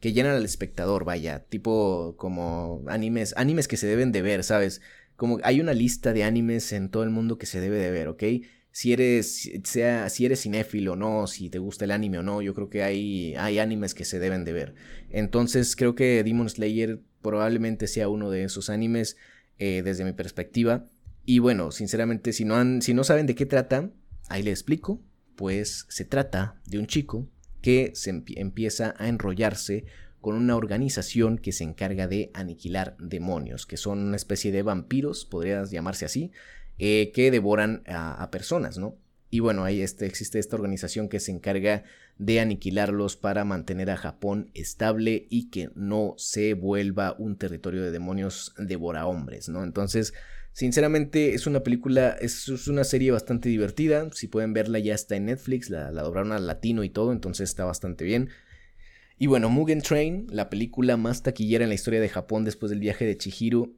que 0.01 0.13
llenan 0.13 0.37
al 0.37 0.45
espectador, 0.45 1.05
vaya, 1.05 1.45
tipo 1.45 2.15
como 2.17 2.85
animes, 2.89 3.35
animes 3.37 3.69
que 3.69 3.77
se 3.77 3.87
deben 3.87 4.13
de 4.13 4.23
ver, 4.23 4.45
¿sabes? 4.45 4.81
como 5.23 5.39
hay 5.45 5.61
una 5.61 5.73
lista 5.73 6.13
de 6.13 6.25
animes 6.25 6.73
en 6.73 6.89
todo 6.89 7.05
el 7.05 7.11
mundo 7.11 7.39
que 7.39 7.47
se 7.47 7.61
debe 7.61 7.79
de 7.79 7.93
ver, 7.93 8.09
¿ok? 8.09 8.25
Si 8.73 8.93
eres, 8.93 9.49
sea, 9.63 10.09
si 10.09 10.25
eres 10.25 10.43
cinéfilo 10.43 10.95
o 10.95 10.97
no, 10.97 11.29
si 11.29 11.49
te 11.49 11.61
gusta 11.61 11.85
el 11.85 11.93
anime 11.93 12.19
o 12.19 12.25
no, 12.25 12.43
yo 12.43 12.55
creo 12.55 12.69
que 12.69 12.83
hay, 12.83 13.37
hay 13.37 13.61
animes 13.61 13.95
que 13.95 14.05
se 14.05 14.19
deben 14.19 14.45
de 14.45 14.53
ver. 14.53 14.75
Entonces 15.11 15.77
creo 15.77 15.95
que 15.95 16.25
Demon 16.25 16.49
Slayer 16.49 17.03
probablemente 17.23 17.87
sea 17.87 18.09
uno 18.09 18.31
de 18.31 18.45
esos 18.45 18.71
animes 18.71 19.17
eh, 19.59 19.83
desde 19.83 20.05
mi 20.05 20.13
perspectiva. 20.13 20.87
Y 21.25 21.39
bueno, 21.39 21.71
sinceramente, 21.71 22.33
si 22.33 22.45
no, 22.45 22.57
han, 22.57 22.83
si 22.83 22.95
no 22.95 23.05
saben 23.05 23.27
de 23.27 23.35
qué 23.35 23.47
trata, 23.47 23.91
ahí 24.29 24.43
les 24.43 24.53
explico. 24.53 25.01
Pues 25.37 25.87
se 25.89 26.05
trata 26.05 26.61
de 26.67 26.79
un 26.79 26.87
chico 26.87 27.27
que 27.63 27.93
se 27.95 28.11
empieza 28.37 28.95
a 28.99 29.09
enrollarse 29.09 29.87
con 30.21 30.37
una 30.37 30.57
organización 30.57 31.37
que 31.37 31.53
se 31.53 31.65
encarga 31.65 32.07
de 32.07 32.31
aniquilar 32.33 32.97
demonios, 32.99 33.67
que 33.67 33.77
son 33.77 33.99
una 33.99 34.17
especie 34.17 34.53
de 34.53 34.63
vampiros, 34.63 35.25
podrías 35.25 35.71
llamarse 35.71 36.05
así, 36.05 36.31
eh, 36.79 37.11
que 37.13 37.31
devoran 37.31 37.83
a, 37.87 38.31
personas, 38.31 38.79
¿no? 38.79 38.97
Y 39.31 39.41
bueno, 39.41 39.65
ahí 39.65 39.83
este, 39.83 40.07
existe 40.07 40.39
esta 40.39 40.57
organización 40.57 41.09
que 41.09 41.19
se 41.19 41.33
encarga 41.33 41.85
de 42.19 42.41
aniquilarlos 42.41 43.17
para 43.17 43.45
mantener 43.45 43.91
a 43.91 43.97
Japón 43.97 44.51
estable 44.55 45.27
y 45.31 45.51
que 45.51 45.71
no 45.75 46.15
se 46.19 46.55
vuelva 46.55 47.17
un 47.19 47.37
territorio 47.37 47.83
de 47.83 47.91
demonios 47.91 48.55
devora 48.59 49.07
hombres, 49.07 49.49
¿no? 49.49 49.65
Entonces, 49.65 50.15
sinceramente 50.53 51.35
es 51.35 51.47
una 51.47 51.63
película, 51.63 52.11
es, 52.21 52.49
una 52.69 52.85
serie 52.85 53.11
bastante 53.11 53.49
divertida, 53.49 54.09
si 54.13 54.29
pueden 54.29 54.53
verla 54.53 54.79
ya 54.79 54.95
está 54.95 55.17
en 55.17 55.27
Netflix, 55.27 55.71
la, 55.71 55.91
la 55.91 56.03
doblaron 56.03 56.33
al 56.33 56.47
latino 56.47 56.85
y 56.85 56.91
todo, 56.91 57.13
entonces 57.13 57.49
está 57.49 57.65
bastante 57.65 58.05
bien. 58.05 58.31
Y 59.19 59.27
bueno, 59.27 59.51
Mugen 59.51 59.83
Train, 59.83 60.27
la 60.31 60.51
película 60.51 60.97
más 60.97 61.23
taquillera 61.23 61.65
en 61.65 61.71
la 61.71 61.75
historia 61.75 62.01
de 62.01 62.09
Japón 62.09 62.45
después 62.45 62.71
del 62.71 62.81
viaje 62.81 63.05
de 63.05 63.17
Chihiro. 63.17 63.73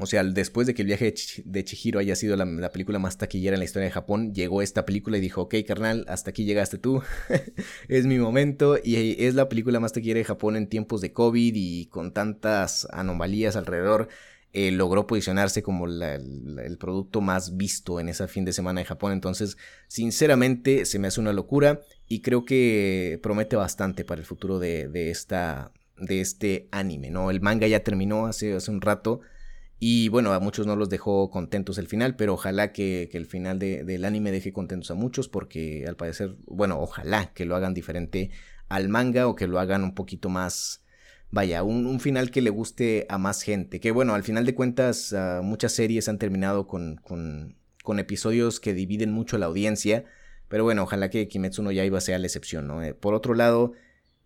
O 0.00 0.06
sea, 0.06 0.24
después 0.24 0.66
de 0.66 0.74
que 0.74 0.82
el 0.82 0.86
viaje 0.86 1.14
de 1.44 1.64
Chihiro 1.64 2.00
haya 2.00 2.16
sido 2.16 2.34
la, 2.34 2.70
película 2.70 2.98
más 2.98 3.18
taquillera 3.18 3.54
en 3.54 3.60
la 3.60 3.66
historia 3.66 3.84
de 3.84 3.92
Japón, 3.92 4.32
llegó 4.32 4.62
esta 4.62 4.86
película 4.86 5.18
y 5.18 5.20
dijo, 5.20 5.42
ok, 5.42 5.56
carnal, 5.66 6.06
hasta 6.08 6.30
aquí 6.30 6.44
llegaste 6.44 6.78
tú, 6.78 7.02
es 7.88 8.06
mi 8.06 8.18
momento, 8.18 8.78
y 8.82 9.22
es 9.22 9.34
la 9.34 9.48
película 9.48 9.78
más 9.78 9.92
taquillera 9.92 10.18
de 10.18 10.24
Japón 10.24 10.56
en 10.56 10.68
tiempos 10.68 11.02
de 11.02 11.12
COVID 11.12 11.52
y 11.54 11.86
con 11.86 12.12
tantas 12.12 12.88
anomalías 12.92 13.56
alrededor. 13.56 14.08
Eh, 14.52 14.72
logró 14.72 15.06
posicionarse 15.06 15.62
como 15.62 15.86
el, 15.86 16.76
producto 16.80 17.20
más 17.20 17.56
visto 17.56 18.00
en 18.00 18.08
ese 18.08 18.26
fin 18.26 18.44
de 18.44 18.52
semana 18.52 18.80
de 18.80 18.84
Japón. 18.84 19.12
Entonces, 19.12 19.56
sinceramente, 19.86 20.86
se 20.86 20.98
me 20.98 21.06
hace 21.06 21.20
una 21.20 21.32
locura 21.32 21.82
y 22.08 22.20
creo 22.20 22.44
que 22.44 23.20
promete 23.22 23.54
bastante 23.54 24.04
para 24.04 24.20
el 24.20 24.26
futuro 24.26 24.58
de, 24.58 25.10
esta, 25.10 25.70
de 25.98 26.20
este 26.20 26.66
anime, 26.72 27.10
¿no? 27.10 27.30
El 27.30 27.40
manga 27.40 27.68
ya 27.68 27.84
terminó 27.84 28.26
hace 28.26 28.56
un 28.68 28.80
rato. 28.80 29.20
Y 29.82 30.10
bueno, 30.10 30.34
a 30.34 30.40
muchos 30.40 30.66
no 30.66 30.76
los 30.76 30.90
dejó 30.90 31.30
contentos 31.30 31.78
el 31.78 31.86
final, 31.86 32.14
pero 32.14 32.34
ojalá 32.34 32.70
que, 32.70 33.08
el 33.14 33.24
final 33.24 33.58
del 33.58 34.04
anime 34.04 34.30
deje 34.30 34.52
contentos 34.52 34.90
a 34.90 34.94
muchos, 34.94 35.30
porque 35.30 35.86
al 35.88 35.96
parecer, 35.96 36.36
bueno, 36.46 36.78
ojalá 36.78 37.32
que 37.32 37.46
lo 37.46 37.56
hagan 37.56 37.72
diferente 37.72 38.30
al 38.68 38.90
manga 38.90 39.26
o 39.26 39.34
que 39.34 39.46
lo 39.46 39.58
hagan 39.58 39.82
un 39.82 39.94
poquito 39.94 40.28
más, 40.28 40.84
vaya, 41.30 41.62
un, 41.62 41.98
final 41.98 42.30
que 42.30 42.42
le 42.42 42.50
guste 42.50 43.06
a 43.08 43.16
más 43.16 43.40
gente. 43.40 43.80
Que 43.80 43.90
bueno, 43.90 44.14
al 44.14 44.22
final 44.22 44.44
de 44.44 44.54
cuentas, 44.54 45.14
ah, 45.14 45.40
muchas 45.42 45.72
series 45.72 46.10
han 46.10 46.18
terminado 46.18 46.66
con, 46.66 46.96
con, 46.96 47.56
con, 47.82 47.98
episodios 47.98 48.60
que 48.60 48.74
dividen 48.74 49.12
mucho 49.12 49.38
la 49.38 49.46
audiencia. 49.46 50.04
Pero 50.48 50.62
bueno, 50.62 50.82
ojalá 50.82 51.08
que 51.08 51.26
Kimetsu 51.26 51.62
no 51.62 51.72
Yaiba 51.72 52.02
sea 52.02 52.18
la 52.18 52.26
excepción, 52.26 52.66
¿no? 52.66 52.82
Eh, 52.82 52.92
por 52.92 53.14
otro 53.14 53.32
lado, 53.32 53.72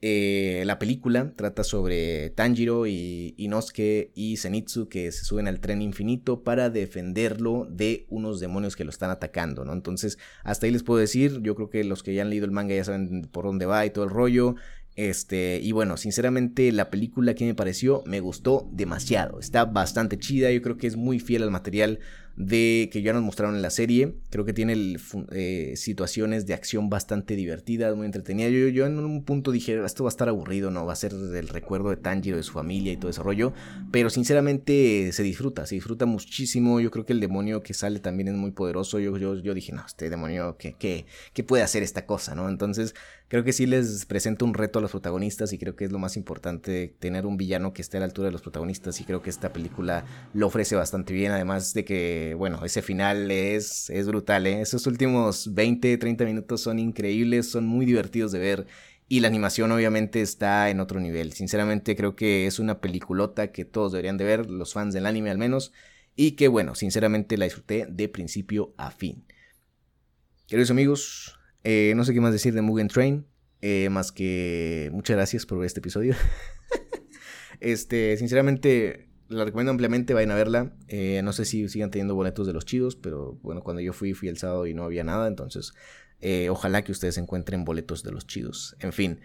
eh, 0.07 0.65
la 0.67 0.79
película 0.79 1.33
trata 1.35 1.65
sobre 1.65 2.29
Tanjiro 2.29 2.87
y 2.87 3.33
Inosuke 3.39 4.11
y 4.15 4.37
Zenitsu 4.37 4.91
que 4.91 5.11
se 5.11 5.25
suben 5.25 5.49
al 5.49 5.61
tren 5.61 5.81
infinito 5.81 6.43
para 6.43 6.69
defenderlo 6.69 7.67
de 7.71 8.05
unos 8.11 8.39
demonios 8.39 8.77
que 8.77 8.85
lo 8.85 8.91
están 8.91 9.11
atacando, 9.11 9.65
¿no? 9.65 9.73
Entonces, 9.73 10.19
hasta 10.43 10.67
ahí 10.67 10.73
les 10.73 10.83
puedo 10.83 11.01
decir, 11.01 11.41
yo 11.41 11.55
creo 11.55 11.71
que 11.71 11.85
los 11.85 12.03
que 12.03 12.13
ya 12.13 12.21
han 12.21 12.29
leído 12.29 12.45
el 12.45 12.51
manga 12.51 12.75
ya 12.75 12.85
saben 12.85 13.23
por 13.33 13.47
dónde 13.47 13.65
va 13.65 13.87
y 13.87 13.91
todo 13.91 14.05
el 14.05 14.11
rollo. 14.11 14.57
Este, 14.95 15.59
y 15.63 15.73
bueno, 15.73 15.97
sinceramente 15.97 16.71
la 16.71 16.91
película 16.91 17.35
que 17.35 17.47
me 17.47 17.55
pareció 17.55 18.03
me 18.05 18.21
gustó 18.21 18.69
demasiado. 18.73 19.41
Está 19.41 19.65
bastante 19.65 20.19
chida, 20.19 20.51
yo 20.51 20.61
creo 20.61 20.77
que 20.77 20.87
es 20.87 20.97
muy 20.97 21.19
fiel 21.19 21.45
al 21.45 21.51
material 21.51 21.99
de 22.37 22.89
que 22.93 23.03
ya 23.03 23.13
nos 23.13 23.23
mostraron 23.23 23.55
en 23.55 23.63
la 23.63 23.71
serie. 23.71 24.15
Creo 24.31 24.45
que 24.45 24.53
tiene 24.53 24.97
eh, 25.33 25.75
situaciones 25.77 26.47
de 26.47 26.55
acción 26.55 26.91
bastante 26.91 27.37
divertidas, 27.37 27.97
muy 27.97 28.07
entretenidas. 28.07 28.53
Yo, 28.53 28.69
yo 28.69 28.87
en 28.87 28.99
un 28.99 29.25
punto 29.25 29.53
dije, 29.53 29.85
esto 29.85 30.05
va 30.05 30.09
a 30.09 30.13
estar 30.13 30.29
aburrido, 30.29 30.71
¿no? 30.71 30.85
Va 30.87 30.93
a 30.93 30.97
ser 30.97 31.13
el 31.13 31.49
recuerdo 31.49 31.91
de 31.91 31.97
Tanjiro, 31.97 32.37
de 32.37 32.43
su 32.43 32.53
familia 32.53 32.93
y 32.93 32.97
todo 32.97 33.11
ese 33.11 33.23
rollo. 33.23 33.53
Pero 33.93 34.11
sinceramente 34.11 35.11
se 35.13 35.23
disfruta, 35.23 35.67
se 35.67 35.77
disfruta 35.77 36.07
muchísimo. 36.07 36.81
Yo 36.81 36.91
creo 36.91 37.05
que 37.05 37.13
el 37.13 37.21
demonio 37.21 37.63
que 37.63 37.75
sale 37.75 38.01
también 38.01 38.29
es 38.29 38.35
muy 38.35 38.51
poderoso. 38.51 38.99
Yo, 38.99 39.17
yo, 39.17 39.37
yo 39.37 39.55
dije, 39.55 39.73
no, 39.73 39.85
este 39.87 40.11
demonio, 40.11 40.57
¿qué, 40.59 40.75
qué, 40.79 41.07
qué 41.33 41.45
puede 41.45 41.63
hacer 41.63 41.83
esta 41.83 42.07
cosa, 42.07 42.35
no? 42.35 42.49
Entonces 42.49 42.95
creo 43.29 43.43
que 43.43 43.53
sí 43.53 43.67
les 43.67 44.07
presenta 44.07 44.45
un 44.45 44.55
reto 44.55 44.79
a 44.79 44.83
los 44.83 44.91
protagonistas 44.91 45.53
y 45.53 45.59
creo 45.59 45.75
que 45.75 45.87
es 45.87 45.93
lo 45.93 45.99
más 45.99 46.17
importante 46.17 46.95
tener 46.99 47.27
un 47.27 47.37
villano 47.37 47.73
que 47.73 47.83
esté 47.83 47.97
a 47.97 48.01
la 48.01 48.07
altura 48.07 48.27
de 48.27 48.33
los 48.33 48.43
protagonistas 48.43 49.01
y 49.01 49.05
creo 49.05 49.23
que 49.23 49.31
esta 49.31 49.53
película 49.53 50.05
lo 50.35 50.47
ofrece 50.47 50.77
bastante 50.77 51.13
bien, 51.13 51.33
además 51.33 51.75
de 51.75 51.85
que, 51.85 52.24
bueno, 52.33 52.65
ese 52.65 52.81
final 52.81 53.31
es, 53.31 53.91
es 53.91 54.07
brutal, 54.07 54.47
¿eh? 54.47 54.63
Esos 54.63 54.87
últimos 54.87 55.53
20, 55.53 55.99
30 55.99 56.25
minutos 56.25 56.63
son 56.63 56.79
increíbles, 56.79 57.51
son 57.51 57.67
muy 57.67 57.85
divertidos 57.85 58.33
de 58.33 58.39
ver 58.39 58.67
y 59.09 59.21
la 59.21 59.29
animación 59.29 59.71
obviamente 59.71 60.23
está 60.23 60.71
en 60.71 60.81
otro 60.81 61.01
nivel. 61.01 61.33
Sinceramente 61.33 61.95
creo 61.97 62.17
que 62.17 62.47
es 62.47 62.59
una 62.59 62.81
peliculota 62.81 63.53
que 63.53 63.65
todos 63.65 63.93
deberían 63.93 64.17
de 64.17 64.25
ver, 64.25 64.51
los 64.51 64.73
fans 64.73 64.95
del 64.95 65.07
anime 65.07 65.31
al 65.31 65.39
menos, 65.39 65.73
y 66.17 66.33
que 66.33 66.49
bueno, 66.49 66.75
sinceramente 66.75 67.37
la 67.37 67.45
disfruté 67.45 67.87
de 67.89 68.09
principio 68.09 68.75
a 68.77 68.91
fin. 68.91 69.25
Queridos 70.47 70.71
amigos, 70.71 71.39
eh, 71.65 71.93
no 71.97 72.05
sé 72.05 72.15
qué 72.15 72.21
más 72.21 72.33
decir 72.33 72.55
de 72.55 72.63
Mugen 72.63 72.89
Train. 72.89 73.27
Eh, 73.61 73.89
más 73.91 74.13
que 74.13 74.91
muchas 74.93 75.17
gracias 75.17 75.47
por 75.47 75.59
ver 75.59 75.67
este 75.67 75.81
episodio. 75.81 76.15
este, 77.61 78.17
sinceramente, 78.17 79.09
la 79.29 79.45
recomiendo 79.45 79.71
ampliamente, 79.71 80.15
vayan 80.15 80.31
a 80.31 80.35
verla. 80.35 80.73
Eh, 80.89 81.21
no 81.23 81.33
sé 81.33 81.45
si 81.45 81.69
sigan 81.69 81.91
teniendo 81.91 82.15
boletos 82.15 82.47
de 82.47 82.53
los 82.53 82.65
chidos, 82.65 82.97
pero 82.97 83.39
bueno, 83.43 83.63
cuando 83.63 83.81
yo 83.81 83.93
fui, 83.93 84.15
fui 84.15 84.29
el 84.29 84.39
sábado 84.39 84.67
y 84.67 84.75
no 84.75 84.85
había 84.85 85.05
nada, 85.05 85.29
entonces 85.29 85.73
ojalá 86.49 86.83
que 86.83 86.91
ustedes 86.91 87.19
encuentren 87.19 87.67
boletos 87.67 88.03
de 88.03 88.11
los 88.11 88.27
chidos. 88.27 88.77
En 88.81 88.95
fin, 88.95 89.21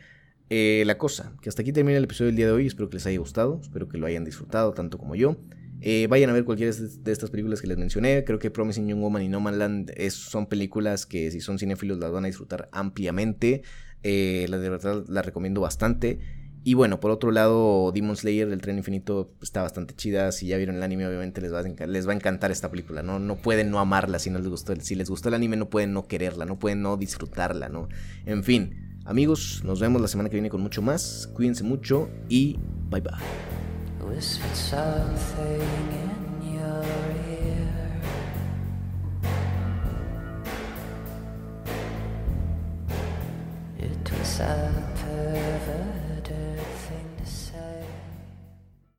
la 0.49 0.97
cosa, 0.97 1.31
que 1.41 1.47
hasta 1.47 1.61
aquí 1.61 1.71
termina 1.71 1.97
el 1.97 2.03
episodio 2.03 2.27
del 2.27 2.35
día 2.35 2.47
de 2.47 2.51
hoy, 2.51 2.67
espero 2.67 2.89
que 2.89 2.97
les 2.97 3.05
haya 3.05 3.19
gustado, 3.19 3.59
espero 3.61 3.87
que 3.87 3.97
lo 3.97 4.05
hayan 4.05 4.25
disfrutado 4.25 4.73
tanto 4.73 4.97
como 4.97 5.15
yo. 5.15 5.37
Eh, 5.81 6.07
vayan 6.09 6.29
a 6.29 6.33
ver 6.33 6.43
cualquiera 6.43 6.75
de 6.75 7.11
estas 7.11 7.29
películas 7.29 7.61
que 7.61 7.67
les 7.67 7.77
mencioné. 7.77 8.23
Creo 8.25 8.39
que 8.39 8.51
Promising 8.51 8.87
Young 8.87 8.99
Woman 8.99 9.21
y 9.23 9.29
No 9.29 9.39
Man 9.39 9.59
Land 9.59 9.91
son 10.09 10.47
películas 10.47 11.05
que 11.05 11.31
si 11.31 11.39
son 11.39 11.57
cinéfilos 11.57 11.99
las 11.99 12.11
van 12.11 12.25
a 12.25 12.27
disfrutar 12.27 12.69
ampliamente. 12.71 13.63
Eh, 14.03 14.45
la 14.49 14.57
de 14.57 14.69
verdad 14.69 15.05
la 15.07 15.21
recomiendo 15.21 15.61
bastante. 15.61 16.19
Y 16.69 16.75
bueno, 16.75 16.99
por 16.99 17.09
otro 17.09 17.31
lado, 17.31 17.91
Demon 17.91 18.15
Slayer, 18.15 18.47
el 18.47 18.61
tren 18.61 18.77
infinito, 18.77 19.33
está 19.41 19.63
bastante 19.63 19.95
chida. 19.95 20.31
Si 20.31 20.45
ya 20.45 20.55
vieron 20.57 20.75
el 20.75 20.83
anime, 20.83 21.07
obviamente 21.07 21.41
les 21.41 21.51
va 21.51 21.61
a, 21.61 21.87
les 21.87 22.07
va 22.07 22.11
a 22.11 22.15
encantar 22.15 22.51
esta 22.51 22.69
película, 22.69 23.01
¿no? 23.01 23.17
No 23.17 23.37
pueden 23.37 23.71
no 23.71 23.79
amarla 23.79 24.19
si 24.19 24.29
no 24.29 24.37
les 24.37 24.49
gustó. 24.49 24.75
Si 24.75 24.93
les 24.93 25.09
gustó 25.09 25.29
el 25.29 25.33
anime, 25.33 25.57
no 25.57 25.71
pueden 25.71 25.93
no 25.93 26.05
quererla, 26.05 26.45
no 26.45 26.59
pueden 26.59 26.83
no 26.83 26.95
disfrutarla, 26.95 27.69
¿no? 27.69 27.89
En 28.27 28.43
fin, 28.43 28.99
amigos, 29.05 29.63
nos 29.65 29.79
vemos 29.79 29.99
la 29.99 30.07
semana 30.07 30.29
que 30.29 30.35
viene 30.35 30.51
con 30.51 30.61
mucho 30.61 30.83
más. 30.83 31.27
Cuídense 31.33 31.63
mucho 31.63 32.07
y 32.29 32.59
bye 32.91 33.01
bye. 33.01 33.13